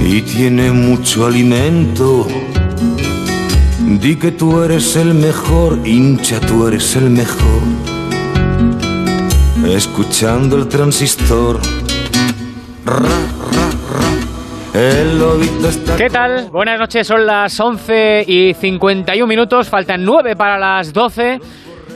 [0.00, 2.26] y tiene mucho alimento.
[4.00, 7.62] Di que tú eres el mejor, hincha, tú eres el mejor.
[9.66, 11.60] Escuchando el transistor.
[15.96, 16.50] ¿Qué tal?
[16.50, 21.40] Buenas noches, son las 11 y 51 minutos, faltan 9 para las 12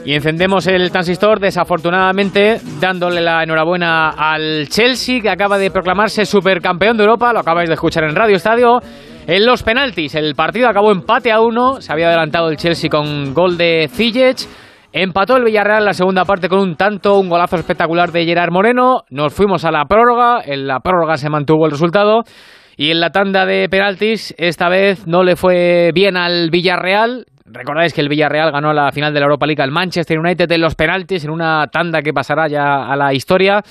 [0.07, 6.97] y encendemos el transistor, desafortunadamente, dándole la enhorabuena al Chelsea, que acaba de proclamarse supercampeón
[6.97, 8.79] de Europa, lo acabáis de escuchar en Radio Estadio.
[9.27, 13.35] En los penaltis, el partido acabó empate a uno, se había adelantado el Chelsea con
[13.35, 14.47] gol de Ziyech.
[14.93, 19.03] Empató el Villarreal la segunda parte con un tanto, un golazo espectacular de Gerard Moreno.
[19.11, 22.23] Nos fuimos a la prórroga, en la prórroga se mantuvo el resultado.
[22.77, 27.27] Y en la tanda de penaltis, esta vez no le fue bien al Villarreal.
[27.49, 30.61] Recordáis que el Villarreal ganó la final de la Europa League al Manchester United en
[30.61, 33.63] los penaltis en una tanda que pasará ya a la historia.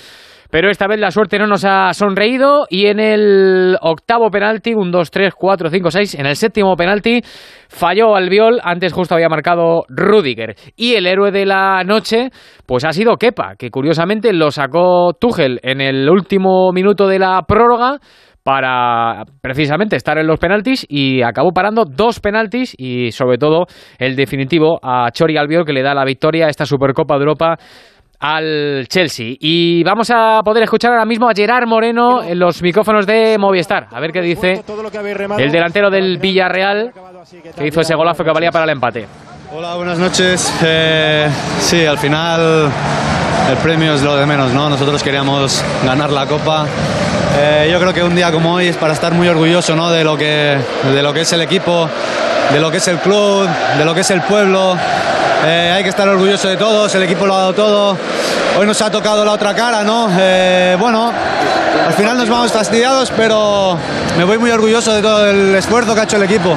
[0.49, 4.91] Pero esta vez la suerte no nos ha sonreído y en el octavo penalti, un
[4.91, 7.22] 2, 3, 4, 5, 6, en el séptimo penalti
[7.67, 10.55] falló Albiol, antes justo había marcado Rudiger.
[10.78, 12.30] Y el héroe de la noche,
[12.66, 17.41] pues ha sido Kepa, que curiosamente lo sacó Tuchel en el último minuto de la
[17.41, 18.00] prórroga
[18.45, 23.65] para precisamente estar en los penaltis y acabó parando dos penaltis y sobre todo
[23.97, 27.57] el definitivo a Chori Albiol que le da la victoria a esta Supercopa de Europa
[28.19, 29.33] al Chelsea.
[29.39, 33.88] Y vamos a poder escuchar ahora mismo a Gerard Moreno en los micrófonos de Movistar.
[33.91, 34.61] A ver qué dice
[35.39, 36.91] el delantero del Villarreal
[37.57, 39.07] que hizo ese golazo que valía para el empate.
[39.55, 40.55] Hola, buenas noches.
[40.63, 42.71] Eh, sí, al final
[43.49, 44.69] el premio es lo de menos, ¿no?
[44.69, 46.67] Nosotros queríamos ganar la Copa.
[47.38, 49.91] Eh, yo creo que un día como hoy es para estar muy orgulloso, ¿no?
[49.91, 50.58] De lo que,
[50.94, 51.89] de lo que es el equipo,
[52.53, 54.78] de lo que es el club, de lo que es el pueblo.
[55.47, 57.97] Eh, hay que estar orgulloso de todos, el equipo lo ha dado todo.
[58.57, 60.09] Hoy nos ha tocado la otra cara, ¿no?
[60.17, 61.11] Eh, bueno,
[61.85, 63.77] al final nos vamos fastidiados, pero
[64.17, 66.55] me voy muy orgulloso de todo el esfuerzo que ha hecho el equipo.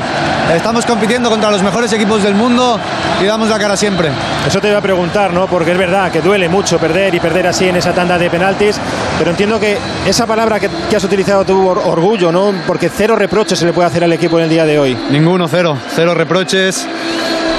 [0.54, 2.80] Estamos compitiendo contra los mejores equipos del mundo
[3.20, 4.08] y damos la cara siempre.
[4.46, 5.46] Eso te iba a preguntar, ¿no?
[5.46, 8.80] Porque es verdad que duele mucho perder y perder así en esa tanda de penaltis,
[9.18, 12.54] pero entiendo que esa palabra que, que has utilizado tu orgullo, ¿no?
[12.66, 14.96] Porque cero reproches se le puede hacer al equipo en el día de hoy.
[15.10, 16.88] Ninguno, cero, cero reproches.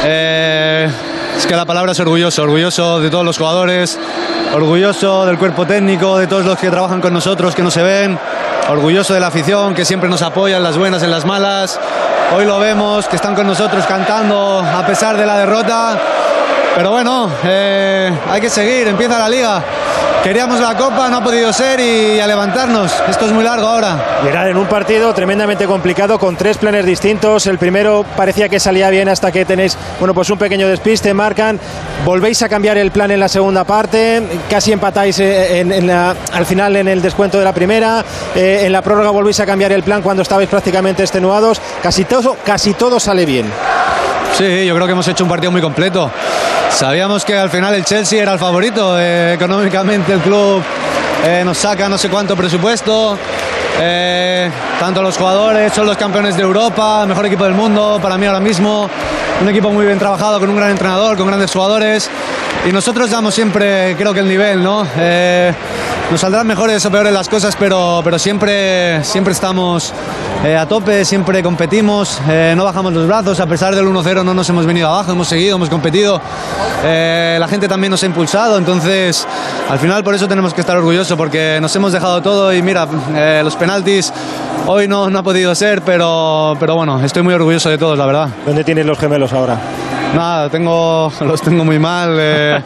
[0.03, 0.89] Eh,
[1.39, 3.97] es que la palabra es orgulloso, orgulloso de todos los jugadores,
[4.53, 8.19] orgulloso del cuerpo técnico, de todos los que trabajan con nosotros, que no se ven,
[8.67, 11.79] orgulloso de la afición, que siempre nos apoya en las buenas, en las malas.
[12.35, 15.97] Hoy lo vemos, que están con nosotros cantando a pesar de la derrota.
[16.75, 19.63] Pero bueno, eh, hay que seguir, empieza la liga.
[20.23, 22.91] Queríamos la copa, no ha podido ser y a levantarnos.
[23.09, 24.19] Esto es muy largo ahora.
[24.23, 27.47] Llegar en un partido tremendamente complicado con tres planes distintos.
[27.47, 31.59] El primero parecía que salía bien hasta que tenéis, bueno, pues un pequeño despiste, marcan.
[32.05, 34.21] Volvéis a cambiar el plan en la segunda parte.
[34.49, 35.65] Casi empatáis eh,
[36.33, 38.03] al final en el descuento de la primera.
[38.35, 41.61] Eh, en la prórroga volvéis a cambiar el plan cuando estabais prácticamente extenuados.
[41.81, 43.45] Casi todo, casi todo sale bien.
[44.39, 46.09] Sí, yo creo que hemos hecho un partido muy completo.
[46.69, 48.97] Sabíamos que al final el Chelsea era el favorito.
[48.97, 50.63] eh, económicamente el club
[51.25, 53.17] eh, nos saca no sé cuánto presupuesto.
[53.81, 58.25] eh, tanto los jugadores, son los campeones de Europa, mejor equipo del mundo para mí
[58.27, 58.89] ahora mismo.
[59.41, 62.09] Un equipo muy bien trabajado, con un gran entrenador, con grandes jugadores.
[62.65, 64.87] Y nosotros damos siempre, creo que el nivel, ¿no?
[64.97, 65.53] Eh,
[66.11, 69.93] nos saldrán mejores o peores las cosas, pero, pero siempre, siempre estamos
[70.43, 74.33] eh, a tope, siempre competimos, eh, no bajamos los brazos, a pesar del 1-0 no
[74.33, 76.21] nos hemos venido abajo, hemos seguido, hemos competido,
[76.83, 79.27] Eh, la gente también nos ha impulsado, entonces
[79.69, 82.87] al final por eso tenemos que estar orgullosos, porque nos hemos dejado todo y mira,
[83.13, 84.13] eh, los penaltis
[84.65, 88.29] hoy no, ha podido ser, pero, pero bueno, estoy muy orgulloso de todos, la verdad.
[88.45, 89.57] ¿Dónde tienes los gemelos ahora?
[90.15, 92.17] Nada, tengo, los tengo muy mal.
[92.19, 92.59] eh,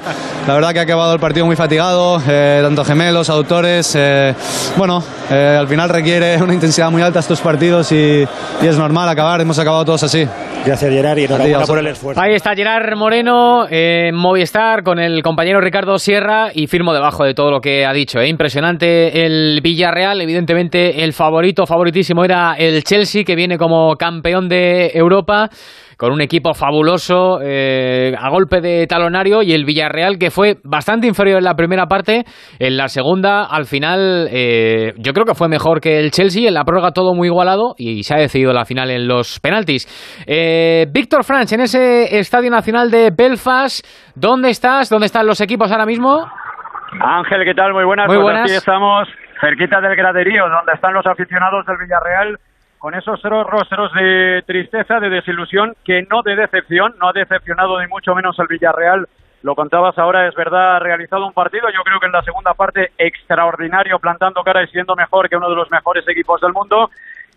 [0.48, 3.96] la verdad que ha acabado el partido muy fatigado, eh, tanto gemelos, autores.
[3.98, 4.34] eh,
[4.78, 8.24] bueno, eh, al final requiere una intensidad muy alta estos partidos y,
[8.62, 9.42] y es normal acabar.
[9.42, 10.26] Hemos acabado todos así.
[10.66, 12.22] Gracias Gerard y ti, enhorabuena por el esfuerzo.
[12.22, 17.34] Ahí está Gerard Moreno en Movistar con el compañero Ricardo Sierra y firmo debajo de
[17.34, 18.20] todo lo que ha dicho.
[18.20, 18.30] ¿eh?
[18.30, 24.92] Impresionante el Villarreal, evidentemente el favorito, favoritísimo era el Chelsea que viene como campeón de
[24.94, 25.50] Europa
[25.98, 31.08] con un equipo fabuloso eh, a golpe de talonario y el Villarreal que fue bastante
[31.08, 32.24] inferior en la primera parte,
[32.60, 36.54] en la segunda al final eh, yo creo que fue mejor que el Chelsea, en
[36.54, 39.88] la prórroga todo muy igualado y se ha decidido la final en los penaltis.
[40.28, 43.86] Eh, Víctor Franch, en ese Estadio Nacional de Belfast,
[44.16, 44.90] ¿dónde estás?
[44.90, 46.26] ¿Dónde están los equipos ahora mismo?
[47.02, 47.74] Ángel, ¿qué tal?
[47.74, 48.08] Muy buenas.
[48.08, 48.44] Muy Pues buenas.
[48.44, 49.08] aquí estamos
[49.42, 52.38] cerquita del graderío, donde están los aficionados del Villarreal,
[52.84, 57.88] con esos rostros de tristeza, de desilusión, que no de decepción, no ha decepcionado ni
[57.88, 59.08] mucho menos el Villarreal
[59.42, 62.54] lo contabas ahora, es verdad, ha realizado un partido, yo creo que en la segunda
[62.54, 66.92] parte extraordinario, plantando cara y siendo mejor que uno de los mejores equipos del mundo.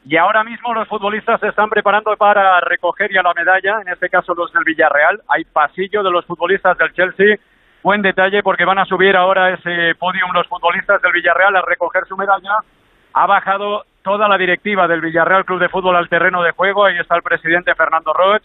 [0.04, 4.08] Y ahora mismo los futbolistas se están preparando para recoger ya la medalla, en este
[4.08, 5.20] caso los del Villarreal.
[5.28, 7.36] Hay pasillo de los futbolistas del Chelsea.
[7.84, 12.04] Buen detalle porque van a subir ahora ese podium los futbolistas del Villarreal a recoger
[12.06, 12.56] su medalla.
[13.14, 16.84] Ha bajado toda la directiva del Villarreal Club de Fútbol al terreno de juego.
[16.84, 18.40] Ahí está el presidente Fernando Roch,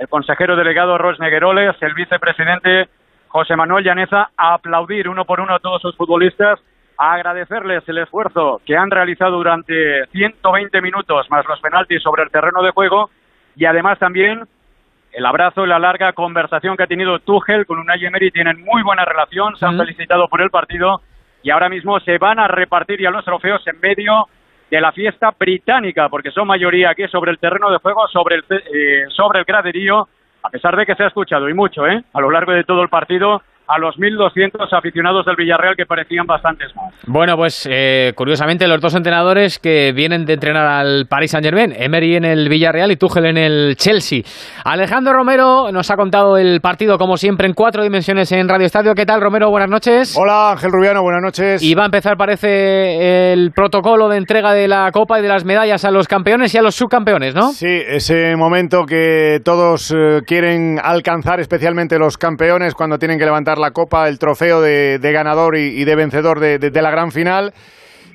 [0.00, 2.88] el consejero delegado Ros Negueroles, el vicepresidente
[3.28, 6.58] José Manuel Llaneza, a aplaudir uno por uno a todos sus futbolistas
[6.98, 12.30] a agradecerles el esfuerzo que han realizado durante 120 minutos más los penaltis sobre el
[12.30, 13.08] terreno de juego.
[13.54, 14.42] Y además también
[15.12, 18.32] el abrazo y la larga conversación que ha tenido Tuchel con Unai Emery.
[18.32, 21.02] Tienen muy buena relación, se han felicitado por el partido.
[21.44, 24.26] Y ahora mismo se van a repartir ya los trofeos en medio
[24.70, 28.44] de la fiesta británica, porque son mayoría aquí sobre el terreno de juego, sobre el,
[28.50, 30.08] eh, sobre el graderío,
[30.42, 32.02] a pesar de que se ha escuchado y mucho, ¿eh?
[32.12, 36.26] A lo largo de todo el partido, a los 1.200 aficionados del Villarreal que parecían
[36.26, 36.94] bastantes más.
[37.06, 42.16] Bueno, pues eh, curiosamente los dos entrenadores que vienen de entrenar al Paris Saint-Germain, Emery
[42.16, 44.22] en el Villarreal y Tuchel en el Chelsea.
[44.64, 48.94] Alejandro Romero nos ha contado el partido como siempre en cuatro dimensiones en Radio Estadio.
[48.94, 49.50] ¿Qué tal, Romero?
[49.50, 50.16] Buenas noches.
[50.18, 51.62] Hola, Ángel Rubiano, buenas noches.
[51.62, 55.44] Y va a empezar, parece, el protocolo de entrega de la Copa y de las
[55.44, 57.52] medallas a los campeones y a los subcampeones, ¿no?
[57.52, 63.53] Sí, ese momento que todos eh, quieren alcanzar, especialmente los campeones, cuando tienen que levantar
[63.58, 67.52] la copa, el trofeo de, ganador y, de vencedor de, la gran final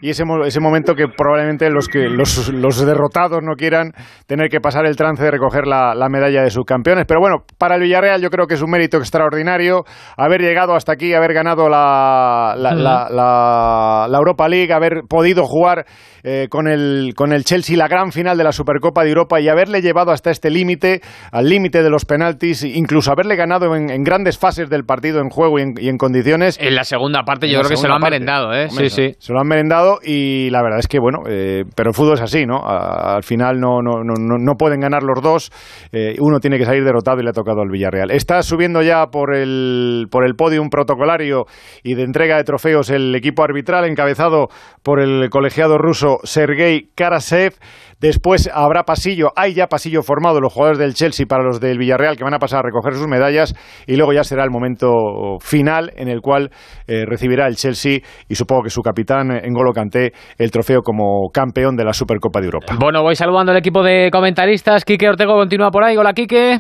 [0.01, 3.91] y ese, ese momento que probablemente los, que, los, derrotados no quieran
[4.27, 7.05] tener que pasar el trance de recoger la, medalla de subcampeones.
[7.07, 9.83] Pero bueno, para el Villarreal yo creo que es un mérito extraordinario
[10.17, 15.85] haber llegado hasta aquí, haber ganado la, la, la Europa League, haber podido jugar
[16.23, 19.47] eh, con, el, con el Chelsea la gran final de la Supercopa de Europa y
[19.47, 21.01] haberle llevado hasta este límite,
[21.31, 25.59] al límite de los penaltis, incluso haberle ganado en, grandes fases del partido en juego
[25.59, 26.57] y en, condiciones.
[26.59, 28.69] En la segunda parte yo creo que se lo han merendado, ¿eh?
[28.69, 29.15] sí, sí.
[29.19, 32.21] Se lo han merendado y la verdad es que, bueno, eh, pero el fútbol es
[32.21, 32.62] así, ¿no?
[32.65, 35.51] al final no, no, no, no, pueden ganar los dos,
[35.91, 38.12] eh, uno tiene que salir derrotado y le ha tocado al Villarreal.
[38.12, 41.45] Está subiendo ya por el, por el podium protocolario
[41.83, 44.47] y de entrega de trofeos el equipo arbitral encabezado
[44.83, 47.53] por el colegiado ruso Sergei Karasev.
[48.00, 52.15] Después habrá pasillo, hay ya pasillo formado los jugadores del Chelsea para los del Villarreal
[52.15, 53.53] que van a pasar a recoger sus medallas
[53.88, 56.50] y luego ya será el momento final en el cual
[56.88, 58.00] eh, recibirá el Chelsea
[58.30, 62.45] y supongo que su capitán Engolo Kanté el trofeo como campeón de la Supercopa de
[62.45, 62.75] Europa.
[62.77, 64.83] Bueno, voy saludando al equipo de comentaristas.
[64.83, 65.95] Quique Ortego continúa por ahí.
[65.97, 66.59] Hola, Quique.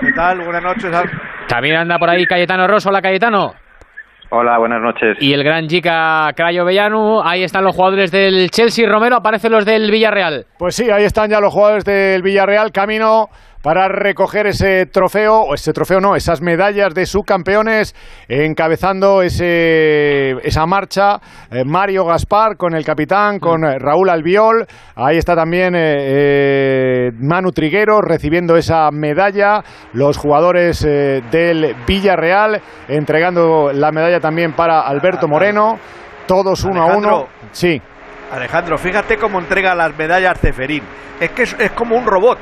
[0.00, 0.38] ¿Qué tal?
[0.44, 0.90] Buenas noches.
[1.48, 2.88] También anda por ahí Cayetano Rosso.
[2.88, 3.52] Hola, Cayetano.
[4.32, 5.16] Hola, buenas noches.
[5.18, 8.88] Y el gran Jica Crayo Bellano, ahí están los jugadores del Chelsea.
[8.88, 10.46] Romero, aparecen los del Villarreal.
[10.56, 13.26] Pues sí, ahí están ya los jugadores del Villarreal, camino
[13.62, 17.94] para recoger ese trofeo, o ese trofeo no, esas medallas de subcampeones,
[18.28, 21.20] encabezando ese, esa marcha
[21.50, 24.66] eh, Mario Gaspar con el capitán, con eh, Raúl Albiol,
[24.96, 29.62] ahí está también eh, Manu Triguero recibiendo esa medalla,
[29.92, 35.78] los jugadores del Villarreal entregando la medalla también para Alberto Moreno,
[36.26, 37.26] todos uno a uno.
[37.52, 37.80] Sí.
[38.30, 40.82] Alejandro, fíjate cómo entrega las medallas Ceferín
[41.20, 42.38] es que es, como un robot.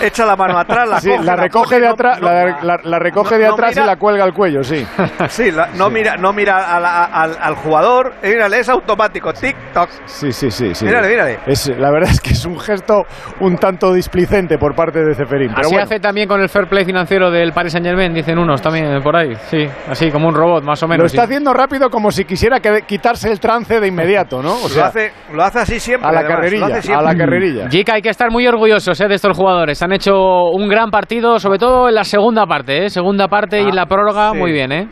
[0.00, 3.80] Echa la mano atrás, la coge, la recoge de atrás, la, recoge de atrás y
[3.80, 4.84] la cuelga al cuello, sí.
[5.28, 9.88] Sí, no mira, no mira al, jugador, eh, mírale, es automático, tic toc.
[10.06, 10.86] Sí, sí, sí, sí.
[10.86, 11.38] Mírale, mírale.
[11.46, 13.04] Es, la verdad es que es un gesto
[13.40, 15.52] un tanto displicente por parte de Ceferín.
[15.54, 18.60] Pero así hace también con el fair play financiero del Paris Saint Germain, dicen unos
[18.60, 19.34] también por ahí.
[19.50, 21.02] Sí, así como un robot, más o menos.
[21.02, 24.54] Lo está haciendo rápido como si quisiera quitarse el trance de inmediato, ¿no?
[24.54, 26.08] O sea, lo hace, lo hace así siempre.
[26.08, 27.68] A la carrerilla, a la carrerilla.
[27.68, 29.08] Jica, hay que estar muy orgullosos ¿eh?
[29.08, 29.82] de estos jugadores.
[29.82, 32.84] Han hecho un gran partido, sobre todo en la segunda parte.
[32.84, 32.90] ¿eh?
[32.90, 34.72] Segunda parte y ah, la prórroga, muy bien.
[34.72, 34.88] ¿eh?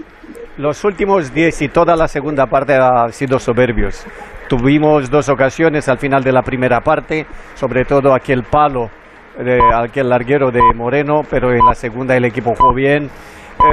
[0.56, 4.06] Los últimos 10 y toda la segunda parte han sido soberbios.
[4.49, 8.90] Tuvimos dos ocasiones al final de la primera parte, sobre todo aquel palo,
[9.38, 13.09] de, aquel larguero de Moreno, pero en la segunda el equipo jugó bien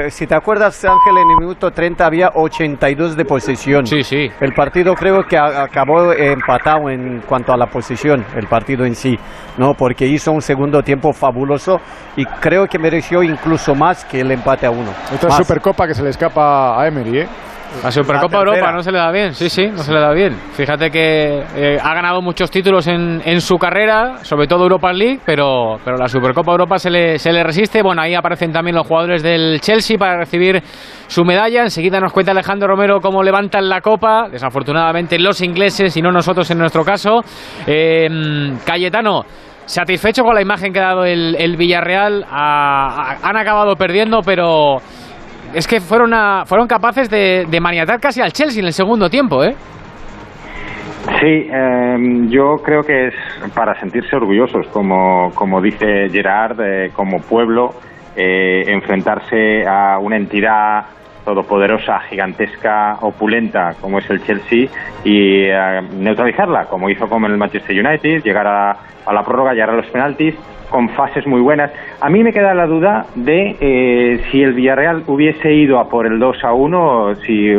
[0.00, 3.86] eh, si te acuerdas, Ángel, en el minuto 30 había 82 de posesión.
[3.86, 4.28] Sí, sí.
[4.40, 9.16] El partido creo que acabó empatado en cuanto a la posesión, el partido en sí,
[9.56, 9.74] ¿no?
[9.74, 11.78] Porque hizo un segundo tiempo fabuloso
[12.16, 14.90] y creo que mereció incluso más que el empate a uno.
[15.12, 17.28] Esta es Supercopa que se le escapa a Emery, ¿eh?
[17.82, 20.34] La Supercopa Europa no se le da bien, sí, sí, no se le da bien.
[20.52, 25.20] Fíjate que eh, ha ganado muchos títulos en, en, su carrera, sobre todo Europa League,
[25.24, 27.82] pero, pero la Supercopa Europa se le, se le resiste.
[27.82, 30.60] Bueno, ahí aparecen también los jugadores del Chelsea para recibir
[31.06, 31.62] su medalla.
[31.62, 34.28] Enseguida nos cuenta Alejandro Romero cómo levantan la copa.
[34.28, 37.20] Desafortunadamente los ingleses y no nosotros en nuestro caso.
[37.66, 38.08] Eh,
[38.64, 39.24] Cayetano.
[39.66, 42.24] Satisfecho con la imagen que ha dado el, el Villarreal.
[42.30, 44.78] han acabado perdiendo, pero
[45.54, 49.08] es que fueron, a- fueron capaces de, de maniatar casi al Chelsea en el segundo
[49.08, 49.54] tiempo, ¿eh?
[51.20, 51.96] Sí, eh,
[52.28, 53.14] yo creo que es
[53.54, 57.74] para sentirse orgullosos, como, como dice Gerard, eh, como pueblo,
[58.14, 60.84] eh, enfrentarse a una entidad
[61.28, 64.66] todopoderosa, gigantesca, opulenta como es el Chelsea
[65.04, 68.70] y eh, neutralizarla, como hizo con el Manchester United, llegar a,
[69.04, 70.34] a la prórroga, llegar a los penaltis
[70.70, 71.70] con fases muy buenas.
[72.00, 76.06] A mí me queda la duda de eh, si el Villarreal hubiese ido a por
[76.06, 77.56] el 2 a 1, si eh,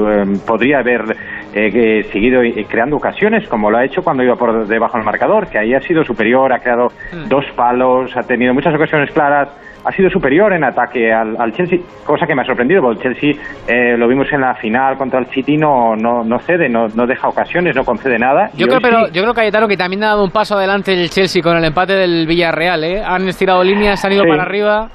[0.47, 1.15] podría haber
[1.53, 5.47] eh, seguido eh, creando ocasiones, como lo ha hecho cuando iba por debajo del marcador,
[5.47, 6.91] que ahí ha sido superior, ha creado
[7.27, 9.49] dos palos, ha tenido muchas ocasiones claras,
[9.83, 13.15] ha sido superior en ataque al, al Chelsea, cosa que me ha sorprendido, porque el
[13.15, 16.87] Chelsea eh, lo vimos en la final contra el City, no, no, no cede, no,
[16.89, 18.49] no deja ocasiones, no concede nada.
[18.55, 19.11] Yo creo, pero, sí.
[19.13, 21.93] yo creo, Cayetano, que también ha dado un paso adelante el Chelsea con el empate
[21.93, 23.01] del Villarreal, ¿eh?
[23.03, 24.29] Han estirado líneas, han ido Sí.
[24.29, 24.89] para arriba.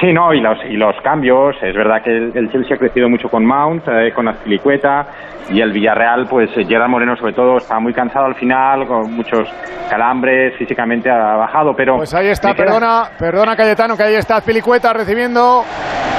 [0.00, 3.08] Sí, no, y los, y los cambios, es verdad que el, el Chelsea ha crecido
[3.10, 5.06] mucho con Mount, eh, con Azpilicueta,
[5.50, 9.12] y el Villarreal, pues eh, Gerard Moreno sobre todo está muy cansado al final, con
[9.12, 9.46] muchos
[9.90, 11.96] calambres, físicamente ha bajado, pero...
[11.98, 15.64] Pues ahí está, me queda- perdona, perdona Cayetano, que ahí está Pilicueta recibiendo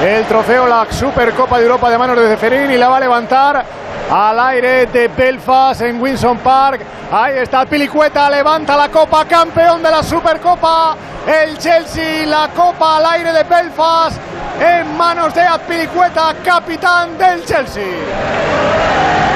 [0.05, 3.63] el trofeo, la Supercopa de Europa de manos de Ceferín y la va a levantar
[4.11, 6.81] al aire de Belfast en Winson Park.
[7.11, 10.95] Ahí está Pilicueta, levanta la copa, campeón de la Supercopa.
[11.27, 14.19] El Chelsea, la copa al aire de Belfast
[14.59, 17.83] en manos de Azpilicueta, capitán del Chelsea.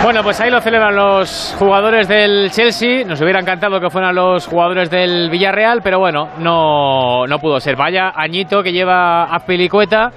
[0.04, 3.04] Bueno, pues ahí lo celebran los jugadores del Chelsea.
[3.06, 7.76] Nos hubiera encantado que fueran los jugadores del Villarreal, pero bueno, no, no pudo ser.
[7.76, 10.12] Vaya añito que lleva Azpilicueta.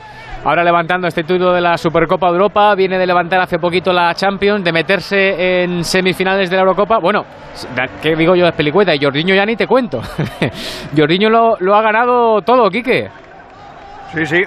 [0.44, 4.62] Ahora levantando este título de la Supercopa Europa, viene de levantar hace poquito la Champions,
[4.64, 6.98] de meterse en semifinales de la Eurocopa.
[7.00, 7.24] Bueno,
[8.00, 8.94] ¿qué digo yo de Azpilicueta?
[8.94, 10.00] Y Jordiño ya ni te cuento.
[10.96, 13.08] Jordiño lo, lo ha ganado todo, Quique.
[14.14, 14.42] Sí, sí,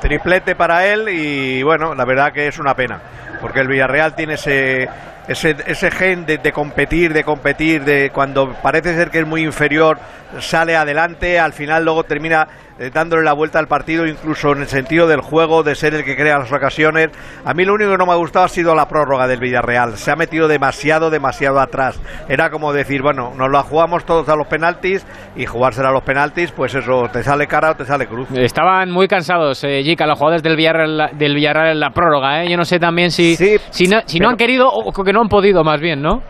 [0.00, 2.98] triplete para él y bueno, la verdad que es una pena,
[3.40, 9.10] porque el Villarreal tiene ese gen de, de competir, de competir, de cuando parece ser
[9.10, 9.98] que es muy inferior,
[10.40, 12.48] sale adelante, al final luego termina
[12.78, 16.04] eh, dándole la vuelta al partido, incluso en el sentido del juego, de ser el
[16.04, 17.10] que crea las ocasiones.
[17.44, 19.96] A mí lo único que no me ha gustado ha sido la prórroga del Villarreal,
[19.96, 22.00] se ha metido demasiado, demasiado atrás.
[22.28, 26.02] Era como decir, bueno, nos la jugamos todos a los penaltis y jugársela a los
[26.02, 28.28] penaltis, pues eso, te sale cara o te sale cruz.
[28.32, 32.42] Estaban muy cansados, eh, Jica, los jugadores del Villarreal, del Villarreal en la prórroga.
[32.42, 32.50] ¿eh?
[32.50, 35.28] Yo no sé también si, si, no, si no han querido o que no han
[35.28, 36.22] podido, más bien, ¿no?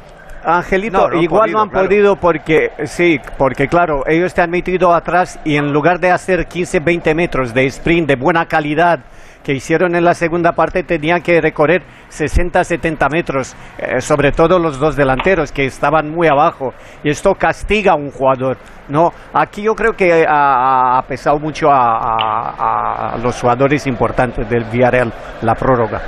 [0.44, 1.86] Angelito, No, no han igual podido, no han claro.
[1.88, 6.46] podido porque, sí, porque claro, ellos te han metido atrás y en lugar de hacer
[6.46, 9.00] 15-20 metros de sprint de buena calidad
[9.42, 14.78] que hicieron en la segunda parte, tenían que recorrer 60-70 metros, eh, sobre todo los
[14.78, 16.72] dos delanteros que estaban muy abajo.
[17.02, 18.56] Y esto castiga a un jugador.
[18.88, 24.48] No, aquí yo creo que ha, ha pesado mucho a, a- a los jugadores importantes
[24.48, 26.00] del Villarreal la prórroga.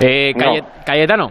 [0.00, 0.44] Eh, No.
[0.44, 1.30] Caye- Cayetano.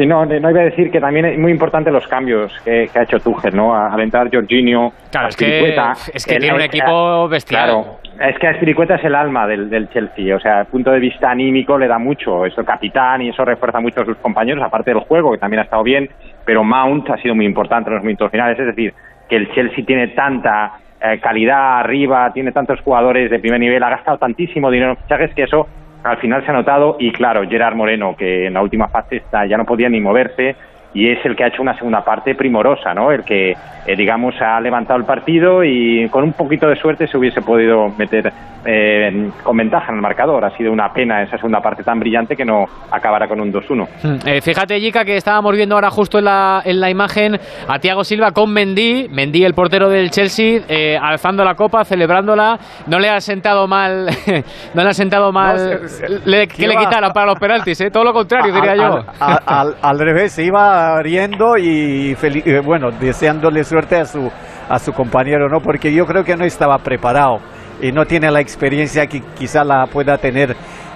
[0.00, 2.98] Sí, no, no iba a decir que también es muy importante los cambios que, que
[2.98, 3.74] ha hecho Tuchel, ¿no?
[3.74, 5.74] Al entrar Jorginho, Claro, es que,
[6.14, 7.64] es que el- tiene un equipo bestial.
[7.64, 10.98] Claro, es que Aspiricueta es el alma del, del Chelsea, o sea, el punto de
[11.00, 14.62] vista anímico le da mucho, es el capitán y eso refuerza mucho a sus compañeros,
[14.64, 16.08] aparte del juego, que también ha estado bien,
[16.44, 18.92] pero Mount ha sido muy importante en los minutos finales, es decir,
[19.28, 23.90] que el Chelsea tiene tanta eh, calidad arriba, tiene tantos jugadores de primer nivel, ha
[23.90, 25.68] gastado tantísimo dinero en fichajes que eso
[26.04, 29.46] al final se ha notado y claro, Gerard Moreno, que en la última fase está,
[29.46, 30.54] ya no podía ni moverse
[30.94, 33.10] y es el que ha hecho una segunda parte primorosa, ¿no?
[33.10, 37.18] El que, eh, digamos, ha levantado el partido y con un poquito de suerte se
[37.18, 38.32] hubiese podido meter
[38.64, 40.44] eh, con ventaja en el marcador.
[40.44, 43.86] Ha sido una pena esa segunda parte tan brillante que no acabara con un 2-1.
[44.04, 47.34] Mm, eh, fíjate, Jica, que estábamos viendo ahora justo en la, en la imagen
[47.68, 52.56] a Thiago Silva con Mendy, Mendy, el portero del Chelsea, eh, alzando la copa, celebrándola.
[52.86, 54.06] No le ha sentado mal,
[54.74, 57.80] no le ha sentado mal se- se- le- que ¿qué le quitaran para los penaltis,
[57.80, 57.90] ¿eh?
[57.90, 59.04] todo lo contrario, diría al, yo.
[59.20, 64.30] Al, al- al revés, se iba riendo y eh, bueno, deseándole suerte a su,
[64.68, 65.60] a su compañero, ¿no?
[65.60, 67.38] Porque yo creo que no estaba preparado
[67.80, 70.54] y no tiene la experiencia que quizá la pueda tener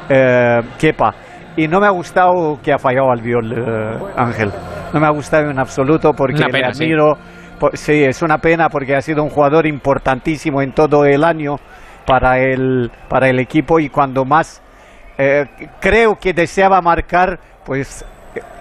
[0.08, 1.14] eh, Kepa.
[1.56, 4.50] Y no me ha gustado que ha fallado al viol, eh, Ángel.
[4.92, 6.84] No me ha gustado en absoluto porque Una le pena, sí.
[6.84, 7.14] admiro.
[7.58, 11.56] por- sí, es una pena porque ha sido un jugador importantísimo en todo el año
[12.06, 14.62] para el, para el equipo y cuando más
[15.18, 15.44] eh,
[15.80, 18.04] creo que deseaba marcar, pues,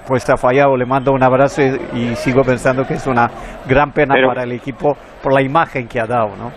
[0.07, 0.75] pues ha fallado.
[0.77, 3.29] Le mando un abrazo y, y sigo pensando que es una
[3.67, 6.51] gran pena Pero- para el equipo por la imagen que ha dado, ¿no?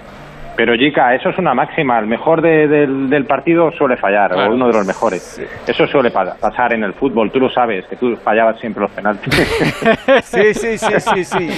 [0.57, 1.99] Pero, Jica, eso es una máxima.
[1.99, 4.51] El mejor de- del, del partido suele fallar, Claro.
[4.51, 5.41] o uno de los mejores.
[5.67, 7.31] Eso suele pa- pasar en el fútbol.
[7.31, 9.33] Tú lo sabes, que tú fallabas siempre los penaltis.
[10.25, 11.49] Sí, sí, sí, sí, sí.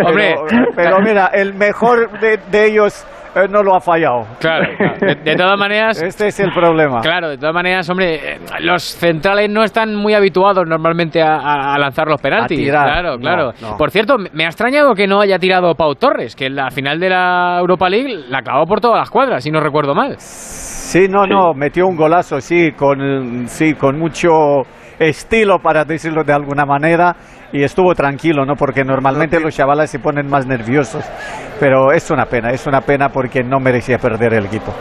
[0.04, 0.34] Hombre.
[0.48, 4.26] pero, pero mira, el mejor de, de ellos eh, no lo ha fallado.
[4.38, 4.68] Claro,
[5.00, 6.02] De, todas maneras.
[6.02, 7.00] Este es el problema.
[7.00, 12.08] Claro, de todas maneras, hombre, eh, los centrales no están muy habituados normalmente a, lanzar
[12.08, 12.68] los penaltis.
[12.68, 13.52] Claro, claro.
[13.78, 16.98] Por cierto, me ha extrañado que no haya tirado Pau Torres, que en la final
[16.98, 20.16] de la Europa League la acabó por todas las cuadras, si no recuerdo mal.
[20.18, 24.62] Sí, no, no, metió un golazo, sí, con, sí, con mucho
[25.08, 27.16] estilo, para decirlo de alguna manera,
[27.52, 28.54] y estuvo tranquilo, ¿no?
[28.54, 31.04] Porque normalmente los chavales se ponen más nerviosos.
[31.60, 34.72] Pero es una pena, es una pena porque no merecía perder el equipo.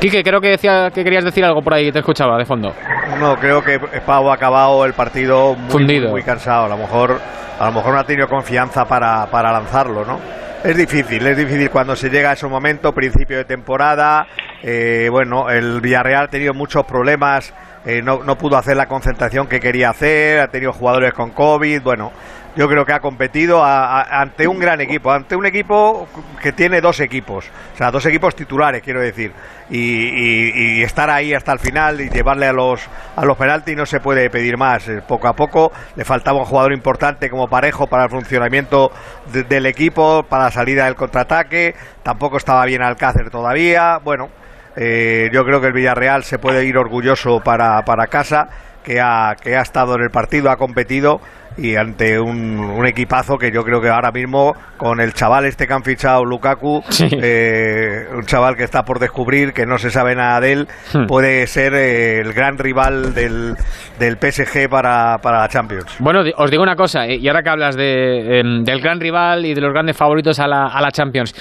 [0.00, 2.72] Quique, creo que, decía, que querías decir algo por ahí, te escuchaba de fondo.
[3.18, 6.64] No, creo que Pau ha acabado el partido muy, muy, cansado.
[6.64, 7.20] A lo mejor
[7.60, 10.18] a lo mejor no ha tenido confianza para, para lanzarlo, ¿no?
[10.64, 14.26] Es difícil, es difícil cuando se llega a ese momento, principio de temporada.
[14.62, 17.54] Eh, bueno, el Villarreal ha tenido muchos problemas,
[17.84, 21.82] eh, no, no, pudo hacer la concentración que quería hacer, ha tenido jugadores con COVID.
[21.82, 22.12] Bueno,
[22.56, 26.08] yo creo que ha competido ante un gran equipo, ante un equipo
[26.42, 29.32] que tiene dos equipos, o sea, dos equipos titulares, quiero decir,
[29.70, 34.00] y, estar ahí hasta el final y llevarle a los, a los penaltis no se
[34.00, 34.88] puede pedir más.
[34.88, 38.90] Eh, poco a poco le faltaba un jugador importante como parejo para el funcionamiento
[39.32, 44.39] del equipo, para la salida del contraataque, tampoco estaba bien Alcácer todavía, bueno.
[44.76, 48.48] Eh, yo creo que el Villarreal se puede ir orgulloso para, para casa,
[48.84, 51.20] que ha, que ha estado en el partido, ha competido
[51.60, 55.74] y ante un, equipazo que yo creo que ahora mismo con el chaval este que
[55.74, 56.82] han fichado Lukaku,
[57.22, 61.06] eh, un chaval que está por descubrir, que no se sabe nada de él, hmm.
[61.06, 63.54] puede ser eh, el gran rival del,
[63.98, 65.96] del PSG para, para la Champions.
[66.00, 69.44] Bueno, os digo una cosa, eh, y ahora que hablas de, em, del gran rival
[69.44, 71.34] y de los grandes favoritos a la, a la Champions,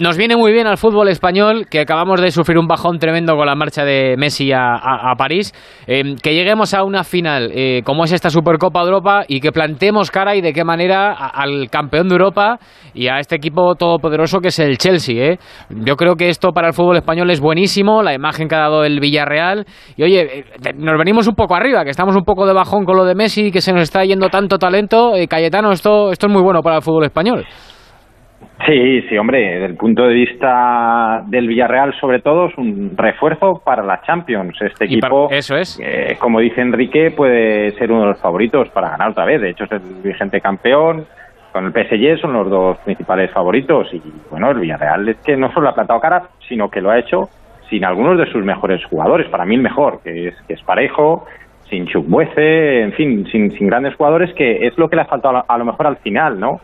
[0.00, 3.46] nos viene muy bien al fútbol español que acabamos de sufrir un bajón tremendo con
[3.46, 5.52] la marcha de Messi a, a, a París,
[5.86, 7.52] em, que lleguemos a una final
[7.84, 11.68] como es esta Supercopa de Europa y que plantemos cara y de qué manera al
[11.68, 12.60] campeón de Europa
[12.94, 15.32] y a este equipo todopoderoso que es el Chelsea.
[15.32, 15.38] ¿eh?
[15.68, 18.84] Yo creo que esto para el fútbol español es buenísimo, la imagen que ha dado
[18.84, 19.66] el Villarreal.
[19.96, 20.44] Y oye, eh,
[20.76, 23.50] nos venimos un poco arriba, que estamos un poco de bajón con lo de Messi,
[23.50, 25.16] que se nos está yendo tanto talento.
[25.16, 27.44] Eh, Cayetano, esto, esto es muy bueno para el fútbol español.
[28.66, 33.62] Sí, sí, hombre, desde el punto de vista del Villarreal, sobre todo, es un refuerzo
[33.64, 34.60] para la Champions.
[34.60, 35.80] Este equipo, eso es.
[35.82, 39.40] Eh, como dice Enrique, puede ser uno de los favoritos para ganar otra vez.
[39.40, 41.06] De hecho, es el vigente campeón.
[41.52, 43.88] Con el PSG son los dos principales favoritos.
[43.94, 46.98] Y bueno, el Villarreal es que no solo ha plantado cara, sino que lo ha
[46.98, 47.30] hecho
[47.70, 49.28] sin algunos de sus mejores jugadores.
[49.28, 51.26] Para mí, el mejor, que es, que es Parejo,
[51.70, 55.44] sin Chukbuece, en fin, sin, sin grandes jugadores, que es lo que le ha faltado
[55.46, 56.60] a lo mejor al final, ¿no?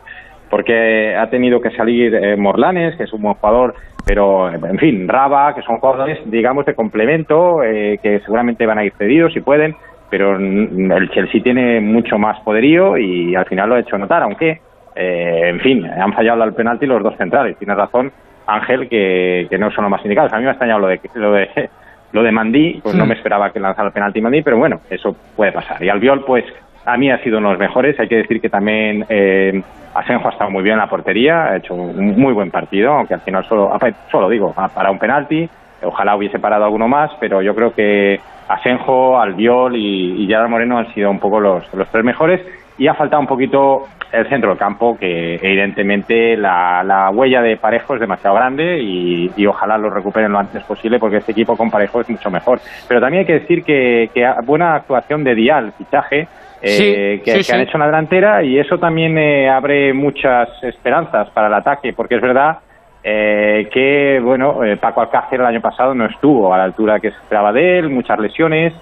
[0.55, 5.05] Porque ha tenido que salir eh, Morlanes, que es un buen jugador, pero en fin,
[5.05, 9.41] Raba, que son jugadores, digamos, de complemento, eh, que seguramente van a ir cedidos si
[9.41, 9.75] pueden,
[10.09, 14.61] pero el Chelsea tiene mucho más poderío y al final lo ha hecho notar, aunque,
[14.95, 17.57] eh, en fin, han fallado al penalti los dos centrales.
[17.57, 18.13] Tiene razón
[18.47, 20.31] Ángel que, no son los más indicados.
[20.31, 21.69] A mí me ha extrañado lo de, lo de,
[22.13, 25.17] lo de Mandí, pues no me esperaba que lanzara el penalti Mandí, pero bueno, eso
[25.35, 25.83] puede pasar.
[25.83, 26.45] Y Albiol, pues
[26.85, 27.99] a mí ha sido uno de los mejores.
[27.99, 29.61] Hay que decir que también eh,
[29.93, 33.15] Asenjo ha estado muy bien en la portería, ha hecho un muy buen partido, aunque
[33.15, 33.71] al final solo,
[34.11, 35.49] solo digo, para un penalti.
[35.83, 40.77] Ojalá hubiese parado alguno más, pero yo creo que Asenjo, Albiol y, y Gerard Moreno
[40.77, 42.41] han sido un poco los, los tres mejores.
[42.77, 47.95] Y ha faltado un poquito el centro del campo, que evidentemente la, huella de Parejo
[47.95, 52.01] es demasiado grande y, ojalá lo recuperen lo antes posible porque este equipo con Parejo
[52.01, 52.59] es mucho mejor.
[52.87, 56.27] Pero también hay que decir que, que buena actuación de Dial, fichaje,
[56.61, 61.47] eh, que, han hecho en la delantera y eso también eh, abre muchas esperanzas para
[61.47, 62.59] el ataque, porque es verdad
[63.03, 67.17] eh, que bueno Paco Alcácer el año pasado no estuvo a la altura que se
[67.17, 68.73] esperaba de él, muchas lesiones